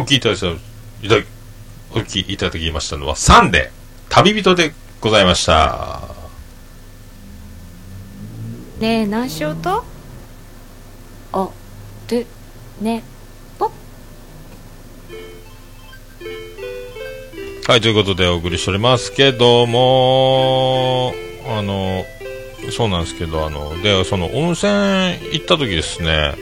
[0.09, 0.51] きいただきま
[1.03, 1.25] いただき
[1.91, 3.71] お聞きいただきましたのは3で
[4.09, 6.01] 旅人でございました
[8.79, 9.83] ねえ何しようと
[11.31, 11.49] あ
[12.07, 12.25] で
[12.81, 13.03] ね
[17.67, 21.13] はい、ということでお送りしておりますけども、
[21.47, 22.03] あの、
[22.71, 24.71] そうなんですけど、あの、で、その温泉
[25.33, 26.35] 行った時ですね、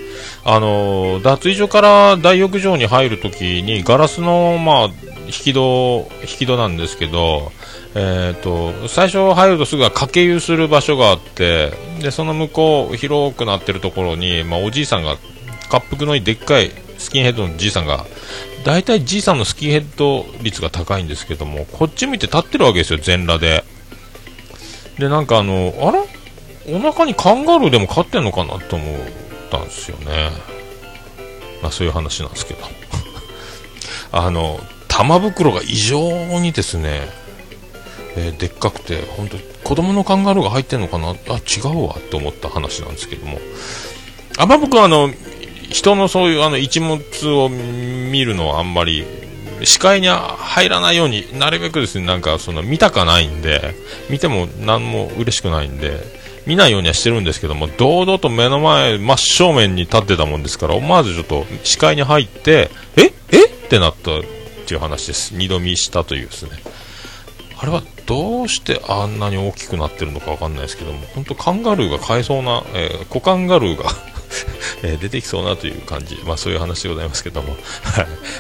[0.44, 7.52] あの、脱衣所から大浴場に入る時にガラスの、まあ、引き戸、引き戸なんですけど、
[7.96, 15.18] えっ、と、最初入るとすぐは掛け湯する場所があって、で、その向こう、広くなってるところに、まあ、おじいさんが、
[15.72, 18.06] 滑腹のいいでっかいスキンヘッドのじいさんが、
[18.64, 23.64] 大体じいさんのスキンヘッド率が高いんですけども、こっち向いて立ってるわけですよ、全裸で。
[25.00, 26.00] で、なんかあの、あれ？
[26.76, 28.98] お腹にカンガルーでも飼ってんのかなと思っ
[29.50, 30.32] たんですよね。
[31.62, 32.60] まあそういう話なんですけど。
[34.12, 36.00] あの、玉袋が異常
[36.40, 37.08] にですね、
[38.16, 41.10] えーでっかくて、本当子供のカンガルーが入ってんのかな？
[41.10, 43.40] あ、違うわって思った話なんですけども。
[44.38, 45.10] あんま僕はあの、
[45.70, 49.06] 人のそういうあの一物を見るのはあんまり
[49.64, 53.76] 視界に入らないようになるべくですねなんかその見たかないんで
[54.10, 56.00] 見ても何も嬉しくないんで
[56.46, 63.12] 見ないようにはしてるんですけども堂々と目の前真正面に立ってたもんですから思わずちょっと視界に入ってえ？
[63.32, 63.46] え？
[63.46, 64.22] ってなったっ
[64.66, 65.34] ていう話です。
[65.36, 66.52] 二度見したというですね。
[67.58, 73.90] あれはどうしてあんなに大きくなってるのかわかんないですけども本当カンガルーが飼えそうな、えー、コカンガルーが
[74.84, 77.56] え出てきそうなという感じ、まあそういう話でございますけども。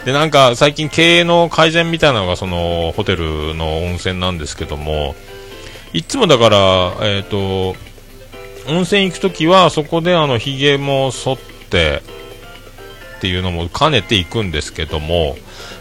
[0.05, 5.15] で、なんか最近経営の改善みたいなのがそのホテルの温泉なんですけども、
[5.93, 7.75] いつもだから、えっ、と、
[8.67, 11.37] 温泉行くときはそこであの髭も剃っ
[11.69, 12.03] て
[13.17, 15.37] っていうのも兼ねていくんですけども、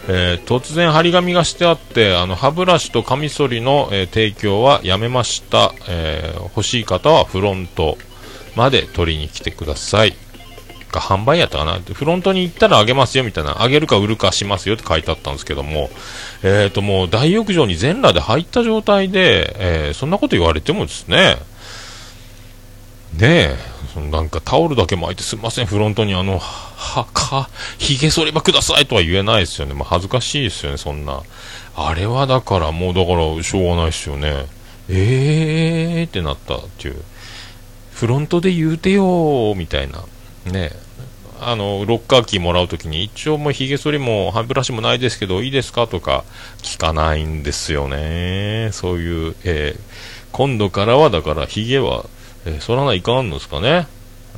[0.07, 7.97] えー突然張り紙がしてあって、あの歯ブラシとカミソリの、えー提供はやめました、えー欲しい方はフロント。
[8.57, 10.15] まで取りに来てください。
[10.91, 15.89] が販売やったかなフロントに行ったらあげますよみたいな、あげるか売るかしますよって書いてあったんですけども、
[16.43, 21.35] えっ、ともう大浴場に全裸で入った状態で、えーそんなこと言われてもですね、
[23.13, 23.55] ねえ、
[23.93, 27.49] そのなんかタオルだけ巻いてすみません、フロントにあの、は、か、
[27.79, 29.73] 髭剃りばくださいとは言えないですよね。
[29.73, 31.21] まあ恥ずかしいですよね、そんな。
[31.75, 34.45] あれはだからもうだからしょうがないですよね。
[34.89, 37.03] えーってなったっていう。
[37.97, 40.03] フロントで言うてよーみたいな。
[40.51, 40.71] ね
[41.39, 45.87] あの、ロッカーキーもらうときに、一応もう髭剃りも歯ブラシもないですけど、いいですか？
[45.87, 46.23] とか
[46.63, 48.69] 聞かないんですよね。
[48.71, 49.79] そういう、えー
[50.31, 52.05] 今度からはだから髭は、
[52.45, 53.87] えー剃らないかんのですかね？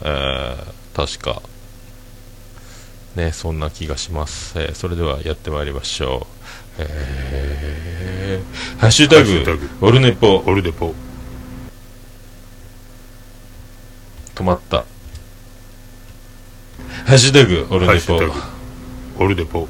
[0.01, 0.57] えー
[0.95, 1.41] 確か。
[3.15, 4.57] ね、そんな気がします。
[4.59, 6.27] えーそれではやってまいりましょ
[6.79, 6.81] う。
[6.81, 10.93] えーハッシュタグ、オルネポ、オルネポ。
[14.39, 14.85] 止まった。
[17.05, 18.19] ハッシュタグ、オルネポ。
[19.17, 19.67] オルネポ。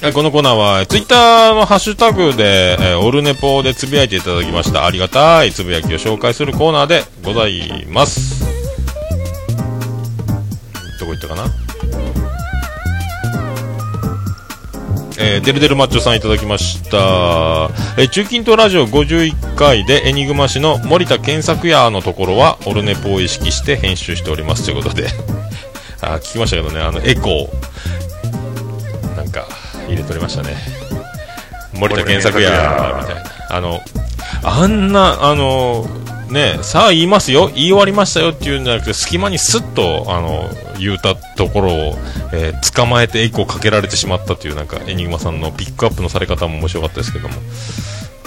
[0.00, 4.86] はいこのコーナーは、ツイッターのハッシュタグで、えーオルネポでつぶやいていただきました。
[4.86, 8.46] ありがたいつぶやきを紹介するコーナーでございます。
[10.98, 11.65] どこ行ったかな？
[15.18, 16.96] えーデルデルマッチョさんいただきました。
[17.98, 25.08] えー中近東ラジオ51回でエニグマ氏の森田健作屋のところは、オルネポを意識して編集しておりますということで。
[26.02, 29.16] あ聞きましたけどね、あの、エコー。
[29.16, 29.46] なんか、
[29.88, 30.56] 入れておりましたね。
[31.72, 32.50] 森田健作屋
[33.00, 33.22] みたいな。
[33.48, 33.80] あの、
[34.42, 35.88] あんな、あの、
[36.28, 41.98] ね、さあ言いますよ、言い終わりましたよっていうんじゃなくて、隙間にスッと、あの、言うたところを、
[42.32, 47.34] えー捕まえてエコーかけられてしまったという、なんか、エニグマさんのピックアップのされ方も面白かったですけども。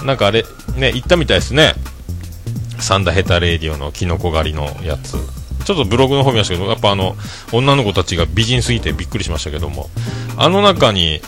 [0.03, 0.43] なんかあれ、
[0.75, 1.73] ね、言ったみたいですね。
[2.79, 5.17] サンダヘタレイディオのキノコ狩りのやつ。
[5.65, 7.15] ちょっとブログの方見ましたけど、やっぱあの、
[7.51, 9.89] 女の子たちが美人すぎてびっくりしましたけども、
[10.37, 11.21] あの中に、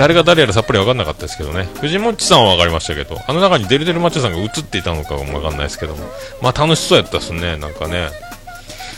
[0.00, 1.68] 誰が誰やらさっぱり分かんなかったですけどね。
[1.78, 6.10] 藤本さんは分かりましたけど、あの中にデルデルマッチョさんが映っていたのかも分かんないですけども。
[6.40, 8.08] まあ楽しそうやったっすね、なんかね。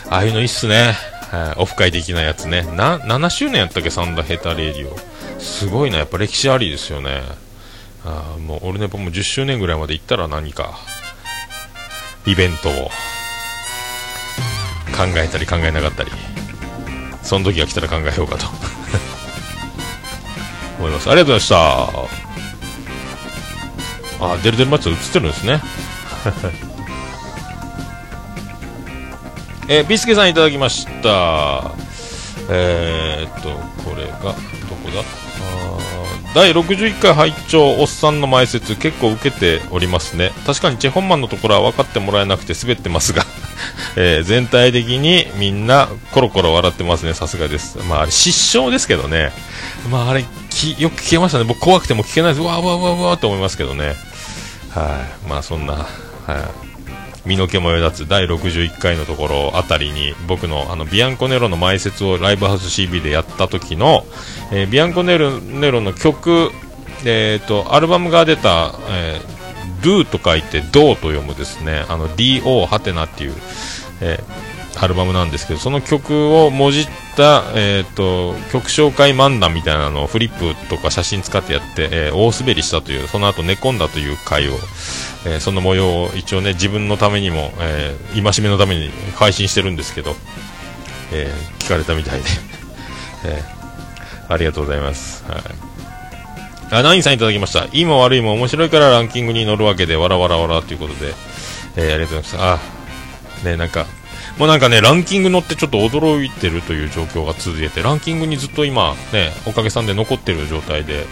[0.09, 0.95] ああいうのいいっすね。
[1.29, 2.61] はいオフ会的なやつね。
[2.77, 4.97] な、7周年やったっけ、サンダヘタレディオ。
[5.39, 7.21] すごいな、やっぱ歴史ありですよね。
[8.05, 10.79] あーもう、オルネポも10周年ぐらいまで行ったら何か、
[12.25, 12.73] イベントを
[14.95, 16.11] 考えたり考えなかったり、
[17.23, 18.45] その時が来たら考えようかと。
[20.83, 21.09] 思います。
[21.09, 22.19] ありがとうございまし
[24.19, 24.33] た。
[24.33, 25.61] あ、デルデルマッチ映ってるんですね。
[29.69, 31.71] えー、ビスケさんいただきました。
[32.49, 33.49] えー、っと、
[33.89, 34.31] これが、ど
[34.83, 35.22] こだ？
[36.33, 40.31] 第61回拝聴おっさんの前説結構受けておりますね。
[40.47, 43.23] 確かにチェホンマンのところは分かってもらえなくて滑ってますが、
[43.95, 47.13] えー全体的にみんなコロコロ笑ってますね。
[47.13, 47.77] さすがです。
[47.87, 49.31] まああれ失笑ですけどね。
[49.91, 51.43] まああれきよく聞けましたね。
[51.43, 52.41] 僕怖くても聞けないです。
[52.41, 53.95] うわうわうわうわと思いますけどね。
[54.71, 55.29] はい。
[55.29, 56.72] まあそんな、はい、
[57.25, 64.05] 身の毛もよだつ第61回のところあたりに僕のあのビアンコネロの前説をライブハウス CB でやった時の、
[64.51, 66.51] えービアンコネロネロの曲、
[67.05, 71.85] えー、とアルバムが出た、えー、ドゥと書いてドーと読むですね。
[71.89, 73.33] あの DO ハテナっていう、
[74.01, 84.53] えーアルバムなんですけどその曲をもじった、えー、と曲紹介漫談みたいなのをフリップとか写真使ってやって、えー大滑りしたというその後寝込んだという回を、
[85.25, 90.15] えーその模様を一応ね自分のためにも、えー戒めのために配信してるんですけど、
[91.13, 92.25] えー聞かれたみたいで、
[93.25, 95.23] えーありがとうございます。
[95.27, 95.41] はい
[96.71, 97.65] あ、ナインさんいただきました。
[97.71, 101.13] いいも悪いも面白いからランキングに乗るわけで、わらわらわらということで、
[101.75, 102.63] えーありがとうございます。
[103.45, 103.85] あ、ね、なんか、
[104.37, 111.07] もうなんかね、ランキング乗ってちょっと驚いてるという状況が続いて、ランキングにずっと今、ね、おかげさんで残ってる状態で、うん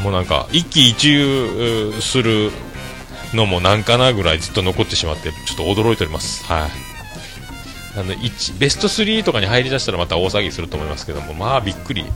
[0.00, 2.50] もうなんか、一喜一憂する
[3.34, 6.44] のもなんかなぐらいずっと残ってしまって、ちょっと驚いております。
[6.44, 6.70] はい。
[7.98, 12.10] あの一ベスト3とかに入りだしたらまた大騒ぎすると思いますけども、まあびっくり、はい、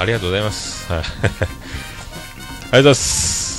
[0.00, 0.92] ありがとうございます。
[0.92, 1.46] はい、 ありがとう
[2.70, 3.49] ございます。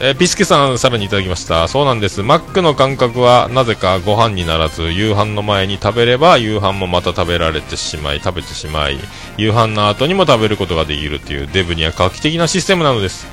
[0.00, 1.68] えーピスケさんさらにいただきました。
[1.68, 2.22] そうなんです。
[2.22, 8.98] マックの感覚はなぜかご飯にならず夕飯の前に食べれば夕飯もまた食べられてしまい食べてしまい
[9.36, 13.26] 夕飯の後にも食べることができるというデブには画期的なシステムなのです、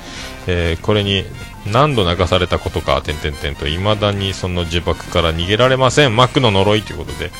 [0.46, 1.24] えーこれに
[1.66, 6.16] 何度泣かされたことか点々点と未だにその呪縛から逃げられません。
[6.16, 7.30] マックの呪いということで。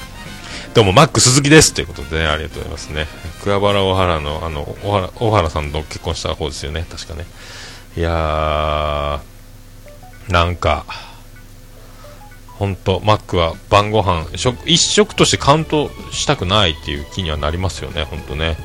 [0.74, 3.06] どうもマック鈴木ですということで、ね、ありがとうございますね。
[3.42, 6.86] 桑原小原のあの小原小原さんと結婚した方ですよね。
[6.88, 7.26] 確かね。
[7.96, 10.86] いやー、なんか、
[12.58, 18.56] 本当マックは晩ご飯食一食としてカウントしたくないっていう気にはなりますよね、本当ね。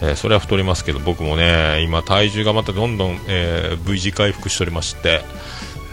[0.00, 5.20] えーそれは太りますけど、僕もね、今、体重がまたどんどん、えー V 字回復しておりまして、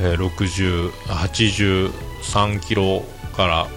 [0.01, 3.03] えー60、83キロ
[3.35, 3.67] から、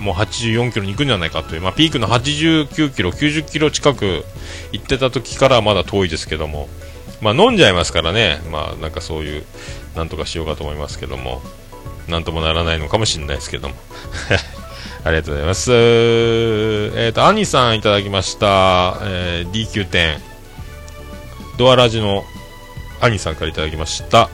[0.00, 4.24] もう84キロに行くんじゃないかという、まあ、ピークの89キロ、90キロ近く
[4.72, 6.68] 行ってた時からまだ遠いですけども、
[7.22, 9.44] まあ、飲んじゃいますからね、まあ、なんかそういう、
[9.94, 11.40] なんとかしようかと思いますけども、
[12.08, 13.76] なんともならないのかもしれないですけども。
[15.04, 15.72] ありがとうございます。
[15.72, 20.20] えっ、と、アニさんいただきました、えー DQ 点、
[21.58, 22.24] ドアラジの
[23.00, 24.28] アニさんからいただきました。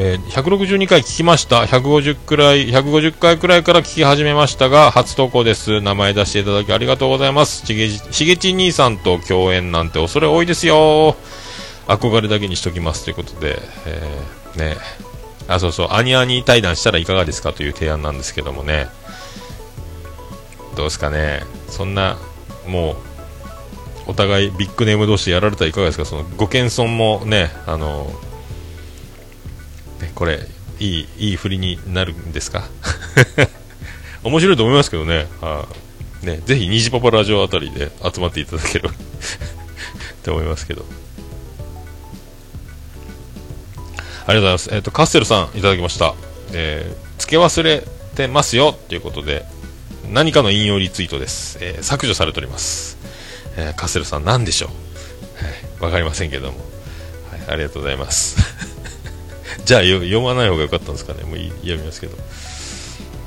[0.00, 1.64] えー162回聞きました。
[1.64, 5.80] 150くらい、150回くらいから聞き始めましたが、初投稿です。
[5.80, 7.66] 名前出していただきありがとうございます。
[7.66, 11.16] しげ、しげち兄さんと共演なんて恐れ多いですよ。
[11.88, 14.76] 憧れだけにしときますということで、えーね
[15.48, 18.86] あ、そうそう、アニアニ対談したらいかがですかという提案なんですけどもね。
[20.76, 21.42] どうですかね。
[21.70, 22.18] そんな、
[22.68, 28.12] もう、お互いビッグネーム同士でやられたらいかがですかその、ご謙遜もね、あの、
[30.00, 30.40] ねこれ
[30.80, 32.68] いいいい振りになるんですか？
[34.24, 35.64] 面白いと思いますけどね,、あ、
[36.22, 38.94] ねぜひ虹パパラジオあたりで集まっていただければ っ
[40.22, 40.84] て思いますけど。
[44.26, 46.14] ありがとうございます、えっとカッセルさんいただきました、
[46.52, 47.82] えー付け忘れ
[48.14, 49.44] てますよということで
[50.10, 52.98] 何かの引用リツイートです、えー削除されております、
[53.56, 54.70] えーカッセルさん何でしょう？
[55.44, 56.58] はいわかりませんけども、
[57.30, 58.36] はい、ありがとうございます。
[59.64, 61.24] じゃあ読まない方が良かったんですかね。
[61.24, 62.16] もういい読みますけど。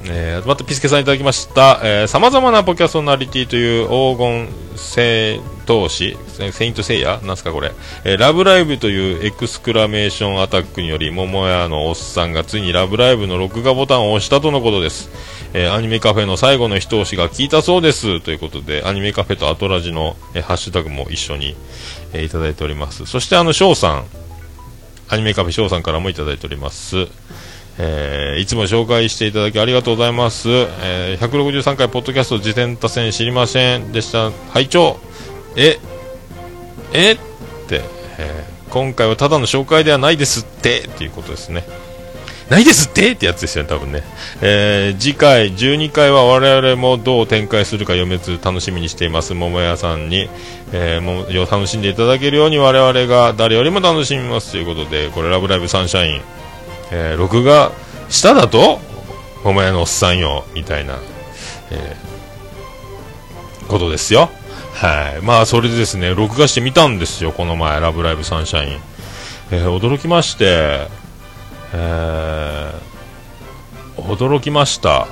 [0.06, 1.80] えー、またピスケさんいただきました。
[1.84, 6.18] えー、様々なポキャソナリティという黄金聖闘士、
[6.52, 7.72] セイントセイヤなんすかこれ。
[8.04, 15.10] えー、ラブライブというエクスクラメーションアタックにより、桃屋のおっさんがついにラブライブの録画ボタンを押したとのことです。
[15.54, 18.22] えーアニメカフェの最後の一押しが聞いたそうです。
[18.22, 21.56] ということで、アニメカフェとアトラジの、えーハッシュタグも一緒に、
[22.14, 23.06] えーいただいております。
[23.06, 24.21] そしてあの、翔さん。
[25.12, 27.08] アニメカフェ翔さんからもいただいております。
[27.78, 30.50] えーいつも紹介していただきありがとうございます。
[30.50, 34.32] えー163回ポッドキャスト自転多戦知りませんでした。
[34.52, 34.98] 拝聴
[35.58, 35.80] え、
[36.94, 37.18] えっ
[37.68, 37.82] て、
[38.18, 41.66] えー今回はただの紹介ではないですって、っていうことですね。
[42.52, 44.04] ないですってってやつですよね、多分ね。
[44.42, 49.34] えー次回、12回は我々もどう展開するか読めず楽しみにしています。
[49.34, 50.30] 桃屋さんに、
[50.74, 56.22] えーも楽しんでいただけるように我々が誰よりも楽しみますということで、これ、ラブライブサンシャイン、
[56.92, 57.72] えー録画
[58.10, 58.82] しただと
[59.46, 61.00] 桃屋のおっさんよ、みたいな、
[61.72, 64.30] えーことですよ。
[64.74, 65.22] はい。
[65.22, 68.80] まあ、それでですね、録画してみたんですよ、この前、ラブライブサンシャイン。
[69.52, 71.00] えー驚きまして、
[71.74, 72.92] えー
[74.02, 75.08] 驚きました。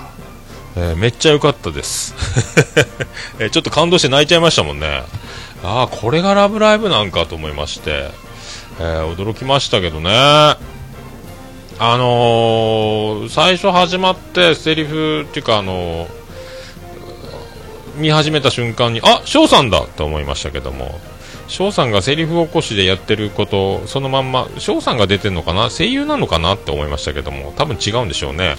[0.76, 2.16] えーめっちゃ良かったです、
[3.40, 5.04] えちょっと感動して泣いちゃいましたもんね。
[5.64, 8.10] ああ、これがラブライブなんかと思いまして、
[8.80, 10.10] えー驚きましたけどね。
[10.12, 10.58] あ
[11.80, 16.20] のー最初始まってセリフっていうかあのー
[17.96, 21.00] 見始めた瞬間にあ翔さんだと思いましたけども
[21.50, 25.70] 翔さんがセリフ起こしでやってることそのまんま翔さんが出てるのかな？
[25.70, 28.56] 声優なのかなって思いましたけども多分違うんでしょうね、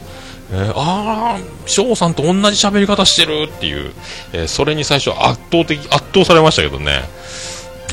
[0.53, 3.93] えーああ翔さんと同じ喋り方してるっていう、
[4.33, 7.03] えーそれに最初圧倒的圧倒されましたけどね。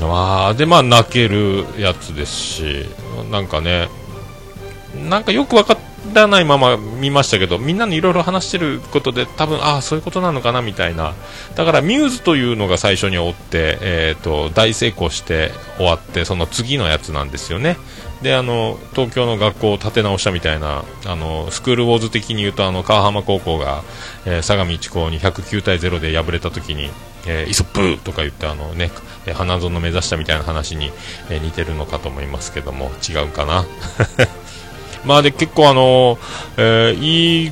[0.01, 2.85] あでまあ泣けるやつですし
[3.31, 3.89] なんかね
[5.09, 5.77] なんかよくわかっ
[6.13, 11.13] らないまま見ましたけど、みんなのいろいろ話してることで、多分ああ、そういうことなのかなみたいな、
[11.55, 17.77] だからミューズというのが最初に追って、えー、と大成功して終わって、その次のやつなんですよね。
[18.21, 23.83] であの東京の学校を立て直したみたいなあのスクールウォーズ的に言うとあの川浜高校が、
[24.25, 26.89] えー相模一高に109対0で敗れた時に、
[27.27, 28.91] えーイソップとか言ってあの、ね、
[29.33, 30.91] 花園目指したみたいな話に、
[31.29, 33.65] えー似てるのかと思いますけども違うかな。
[35.07, 36.19] まあで結構あの、
[36.57, 37.51] えーいい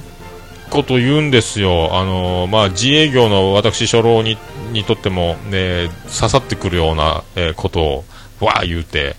[0.70, 1.95] こと言うんですよ。
[1.95, 4.38] あのまあ自営業の私初老に
[4.72, 8.06] にとっても、ね、刺さってくるような、えーことを
[8.41, 9.16] わー言うて、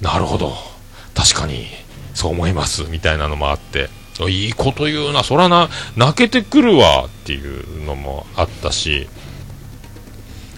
[0.00, 0.52] なるほど、
[1.14, 1.66] 確かに
[2.14, 2.84] そう思います。
[2.84, 3.88] みたいなのもあって、
[4.28, 7.06] いいこと言うな、そらな、泣けてくるわ。
[7.06, 9.06] っていうのもあったし、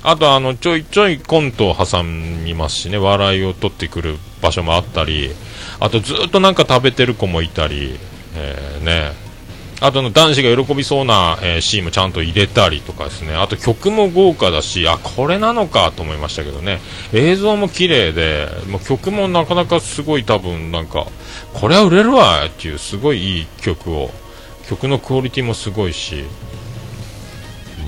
[0.03, 5.31] あとあのちょいちょいコントを挟みますしね、笑いを取ってくる場所もあったり、
[5.81, 7.99] あとずっとなんか食べてる子もいたり、
[8.37, 9.13] えーね、
[9.81, 16.81] あとの男子が喜びそうな、えーシーンもちゃんと入れたりとかですね、あと曲も豪華だし、あ、これなのかと思いましたけどね、
[17.15, 21.07] 映像も綺麗で、もう曲もなかなかすごい多分なんか、
[21.55, 24.11] これは売れるわっていうすごいいい曲を、
[24.69, 26.25] 曲のクオリティもすごいし、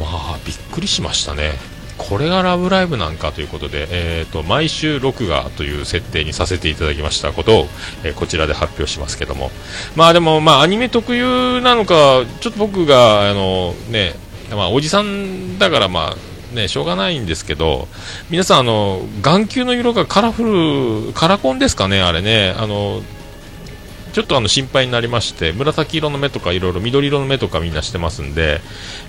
[0.01, 1.72] まあびっくりしましたね。
[2.03, 7.67] これがラブライブなんかということで、えー、と毎週録画という設定にさせていただきましたことを、
[8.05, 9.51] えーこちらで発表しますけども、
[9.97, 14.15] まあでも、まあ、アニメ特有なのか、ちょっと僕があの、ね
[14.51, 17.89] まあ、おじさんだから、まあね、しょうがないんですけど、
[18.31, 22.55] 皆さんあの、眼球の色がカラフル、カラコンですかね、あれね。
[22.57, 23.03] あの
[24.13, 28.61] ちょっとあの心配になりまして紫色の目とかいろいろ緑色の目とかみんなしてますんで、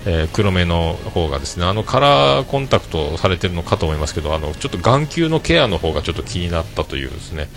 [0.06, 7.50] えー黒目の方がですねあのカラーコンタクトされてるのかと思いますけどあのちょっと眼球のケアの方がちょっと気になったというですね。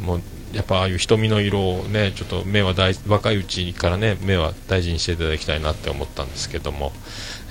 [0.00, 0.22] もう
[0.52, 6.92] やっぱああいう瞳の色をねちょっと目は大若いうちからね目は大事にしていただきたいなって思ったんですけども、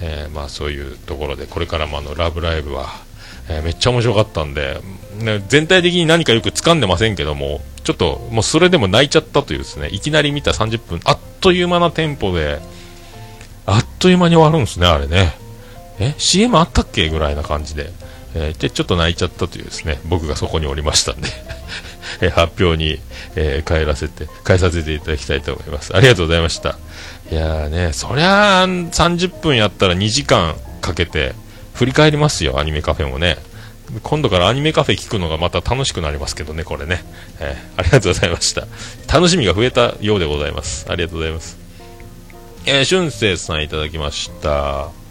[0.02, 3.05] えーまあそういうところでこれからもあのラブライブは、
[3.50, 4.80] えーめっちゃ面白かったんで、
[5.20, 12.60] ね、全体的に何かよく掴んでませんけどもちょっともうそれでも泣いちゃったというですねいきなり見た30分あっという間なテンポで
[13.68, 15.34] あっという間に終わるんですねあれね。
[16.00, 17.10] え CM あったっけ？
[17.10, 17.90] ぐらいな感じで、
[18.36, 21.30] えーでちょっと泣いちゃったというですね僕がそこにおりましたんで。
[22.22, 23.00] え発表に、
[23.36, 25.96] えー帰らせて返させていただきたいと思います。
[25.96, 26.78] ありがとうございました。
[27.32, 31.34] いやーねそりゃあ30分やったら2時間かけて
[31.76, 33.38] 振り返りますよアニメカフェもね。
[34.02, 37.04] 今度からアニメカフェ聞くのがまた楽しくなりますけどねこれね、
[37.40, 38.66] えーありがとうございました。
[39.14, 40.88] 楽しみが増えたようでございます。
[40.90, 41.58] ありがとうございます。
[42.66, 45.05] えー、俊生さんいただきました。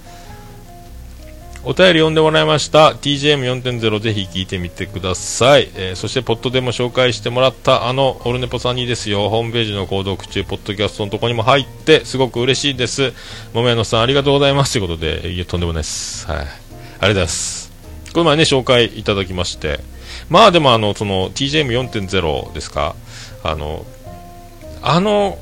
[1.67, 2.91] お便り読んでもらいました。
[2.91, 9.31] TGM4.0 ぜひ聞いてみてください、えーそしてポッドでも紹介してもらったあのオルネポさんにですよ。
[9.31, 13.15] ホームページの購読中ポッドキャストのとこにも入ってすごく嬉しいです。
[13.55, 14.73] 桃屋のさんありがとうございます。
[14.73, 16.27] ということでいやとんでもないです。
[16.27, 16.39] はい。
[16.39, 17.73] ありがとうございます。
[18.13, 19.81] この前ね紹介いただきまして。
[20.29, 22.95] まあでもあのその TGM4.0 ですか？
[23.43, 23.87] あの
[24.83, 25.39] あの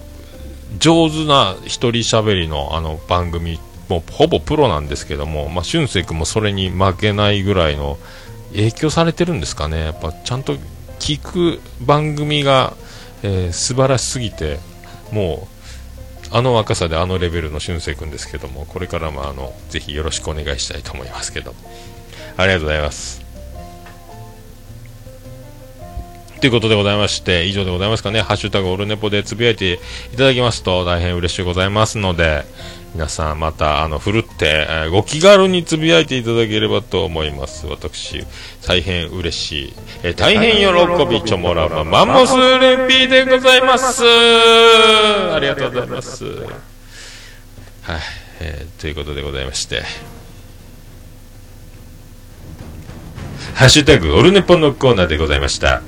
[0.78, 3.58] 上手な一人喋りのあの番組
[3.88, 7.98] もうほぼプロなんですけども、まあ、俊く君もそれに負けないぐらいの
[8.52, 9.84] 影響されてるんですかね。
[9.84, 10.56] やっぱちゃんと
[10.98, 12.74] 聞く番組が、
[13.22, 14.58] えー素晴らしすぎて
[15.10, 15.48] も
[16.32, 21.54] うあの若さであのレベルの俊く君ですけどもこれからもあのぜひよろしくお願いしたいと思いますけど
[22.36, 23.22] ありがとうございます。
[26.40, 29.74] ということでございまして、以上でございますかね、ハッシュタグオルネポでつぶやいて
[30.12, 32.44] いただきますと大変嬉しいございますので、
[32.94, 37.66] 皆さんまた、あの、ふるって、ご気軽につぶやいていただければと思います。
[37.66, 38.26] 私、
[38.66, 39.72] 大変嬉しい、
[40.02, 44.04] え大変喜び、チョモラマ、マンモスレンピーでございます。
[44.04, 46.24] ありがとうございます。
[46.24, 48.00] はい、
[48.40, 49.82] えーということでございまして。
[53.54, 55.82] ハッシュタグ、オルネポのコーナーでございました。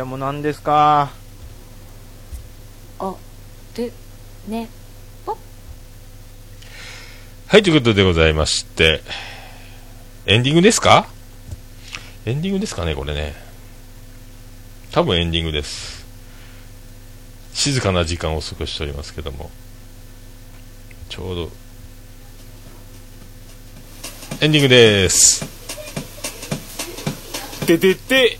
[0.00, 1.10] やもう何ですか？
[2.98, 3.14] あ
[3.74, 3.92] で
[4.48, 4.68] ね
[7.46, 9.02] はい、ということでございまして、
[10.24, 11.06] エンディングですか？
[12.24, 13.34] エンディングですかね、これね。
[14.92, 16.06] 多分エンディングです。
[17.52, 19.50] 静かな時間を過ごしておりますけども。
[21.08, 21.50] ちょうど、
[24.40, 25.59] エンディングです。
[27.78, 28.38] ててて、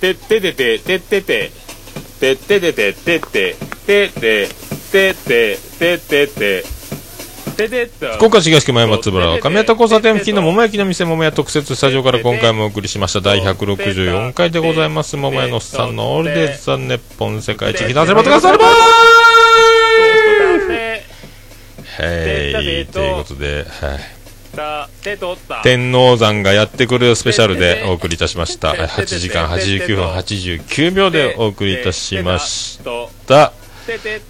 [0.00, 1.52] てっててて、てってて、
[2.20, 3.54] てっててて、てって、
[3.86, 4.48] てって、
[4.90, 6.84] てって、てってて。
[8.16, 18.80] 福岡市東区前松原上谷交差点付近の桃焼きの店桃屋特設スタジオから今回もお送りしました第164回でございます桃屋のおっさんのオールデイズ・ザ・ネッポン世界一ひたせばとかさればは
[22.80, 24.23] いということで、はい。
[25.62, 28.68] 天王山がやってくるスペシャルでお送りいたしました。
[28.68, 32.80] はい8時間89分89秒でお送りいたしまし
[33.26, 33.52] た。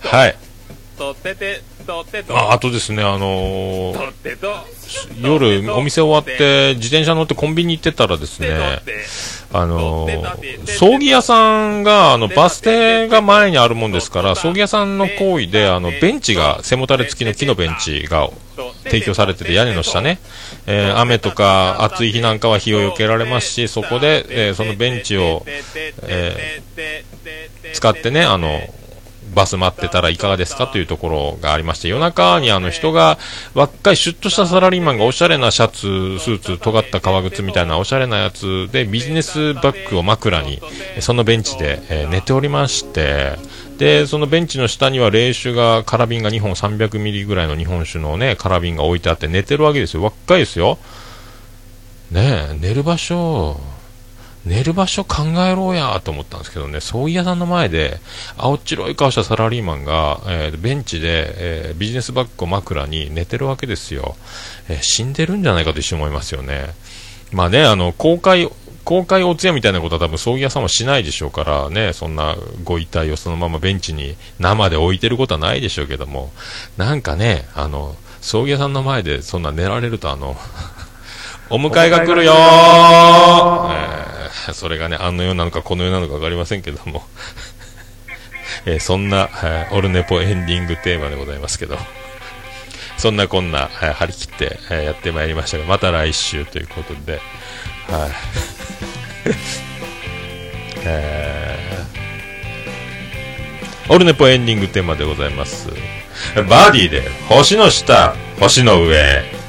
[0.02, 0.43] はい
[0.96, 2.36] とてて、とてと。
[2.36, 4.54] ああとですねあのーとてと。
[5.20, 8.48] 夜お店終わって自転車乗ってコンビニ行ってたらですね
[9.52, 18.30] あのー葬儀屋さんがあのバス停が前にあるもんですから葬儀屋さんの行為であのベンチが背もたれ付きの木のベンチが
[18.84, 20.20] 提供されてて屋根の下ね、
[20.66, 25.42] えー雨とか暑い日なんかは日を避けられますしそこで、えーそのベンチを、
[26.02, 28.60] えー使ってねあの
[29.34, 33.18] バス待ってたらいかがですかというところがありまして夜中にあの人が
[33.54, 40.60] 若いシュッとしたサラリーマンがおしゃれなシャツスーツ尖った革靴みたいなおしゃれなやつでビジネスバッグを枕に
[41.00, 43.36] そのベンチで、え寝ておりまして
[43.78, 50.02] でそのベンチの下には冷酒がカラビンが2本300ミリぐらいの日本酒のねカラビンが置いてあって寝てるわけですよ。
[50.02, 50.78] 若いですよ。
[52.10, 53.73] ねえ寝る場所。
[54.46, 57.98] 寝る場所考えろやと思ったんですけどね、葬儀屋さんの前で、
[58.36, 64.16] 青白い顔したサラリーマンが、えーベンチで、えービジネスバッグを枕に寝てるわけですよ、
[64.68, 66.74] えー死んでるんじゃないかと一瞬思いますよね。
[67.32, 68.48] まあね、あの、公開、
[68.84, 76.32] 公開お通夜みたいなことは多分葬儀屋さんはしないでしょうからね、そんなご遺体をそのままベンチに生で置いてることはないでしょうけども、
[76.76, 80.36] なんかね、あの、葬儀屋さんの前でそんな寝られるとあの、
[81.50, 82.36] お迎えが来るよー、
[83.72, 87.02] えーそれがね、あの世なのかこの世なのか分かりませんけども、
[88.66, 91.78] えーそんな、えーオルネポエンディングテーマでございますけど、
[92.98, 97.20] そんなこんな、えー張り切って、えーやってまいりましたが、また来週ということで、
[97.88, 98.10] はい。
[100.84, 101.84] えー
[103.92, 105.68] オルネポエンディングテーマでございます。
[106.48, 109.43] バーディーで、星の下、星の上。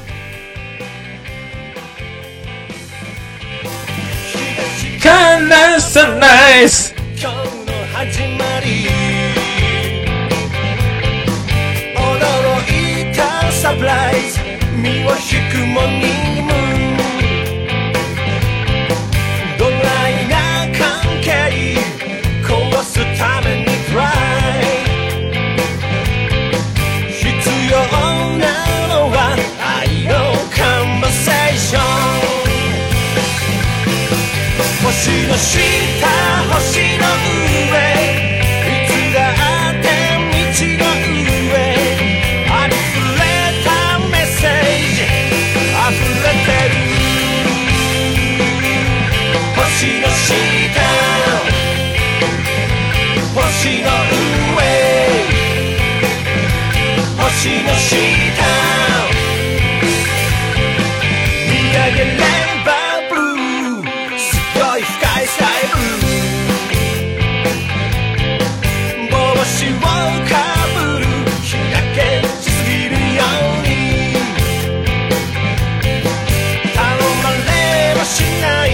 [6.04, 6.94] ンナイス。
[7.18, 8.86] 今日の始まり
[11.94, 12.00] 驚
[13.10, 14.40] いたサプライズ。
[14.76, 15.96] 身を引くモーニ
[16.42, 16.62] ングムー
[16.94, 16.96] ン
[19.58, 19.74] ドラ
[20.10, 20.36] イな
[20.76, 20.80] 関
[21.22, 21.26] 係。
[22.42, 24.62] 壊すためにトライ。
[27.10, 27.24] 必
[27.70, 27.74] 要
[28.38, 28.44] な
[28.88, 29.16] のは
[29.80, 30.12] 愛の
[30.54, 31.82] カンバセーション
[34.84, 35.34] 星の
[57.46, 57.94] 星の下
[61.48, 62.18] 見上げれ
[62.64, 62.68] ば
[63.08, 64.24] ブルーす
[64.58, 65.74] ごい深いスカイル
[69.12, 69.78] 帽子を
[70.26, 70.34] か
[70.74, 71.02] ぶる
[71.40, 71.98] 日焼け
[72.42, 73.68] しすぎるように
[76.74, 76.82] 頼
[77.22, 77.48] まれ
[77.96, 78.68] はしない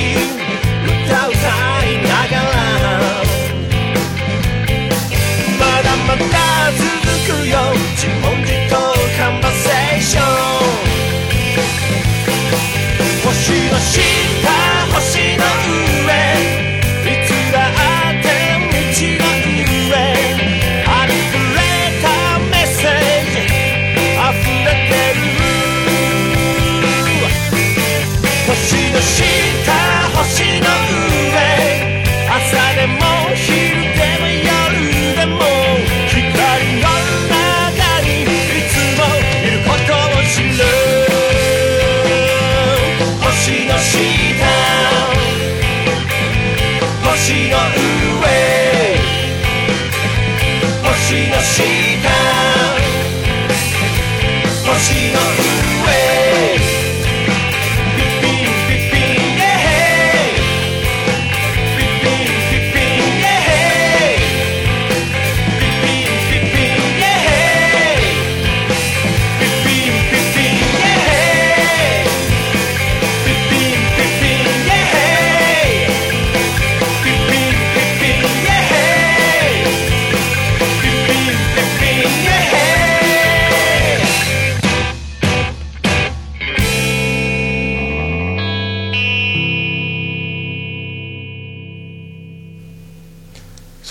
[0.86, 1.36] 歌歌
[1.84, 2.96] いながら
[5.60, 6.24] まだまだ
[6.72, 6.80] 続
[7.28, 7.52] くよ。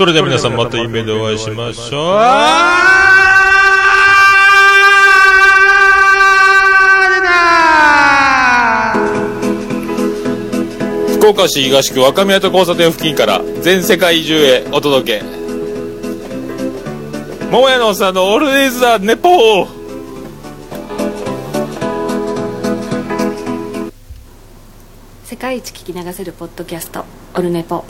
[0.02, 2.18] それでは皆さんまた夢でお会いしましょう。
[11.18, 15.24] 福岡市東区若宮と交差点付近から全世界中へお届け。
[17.52, 19.66] 桃屋のおっさんのオールデイズ・ザ・ネポ。
[19.66, 19.68] ー
[25.26, 27.86] 世界一聞き流せるポッドキャストオルネポ。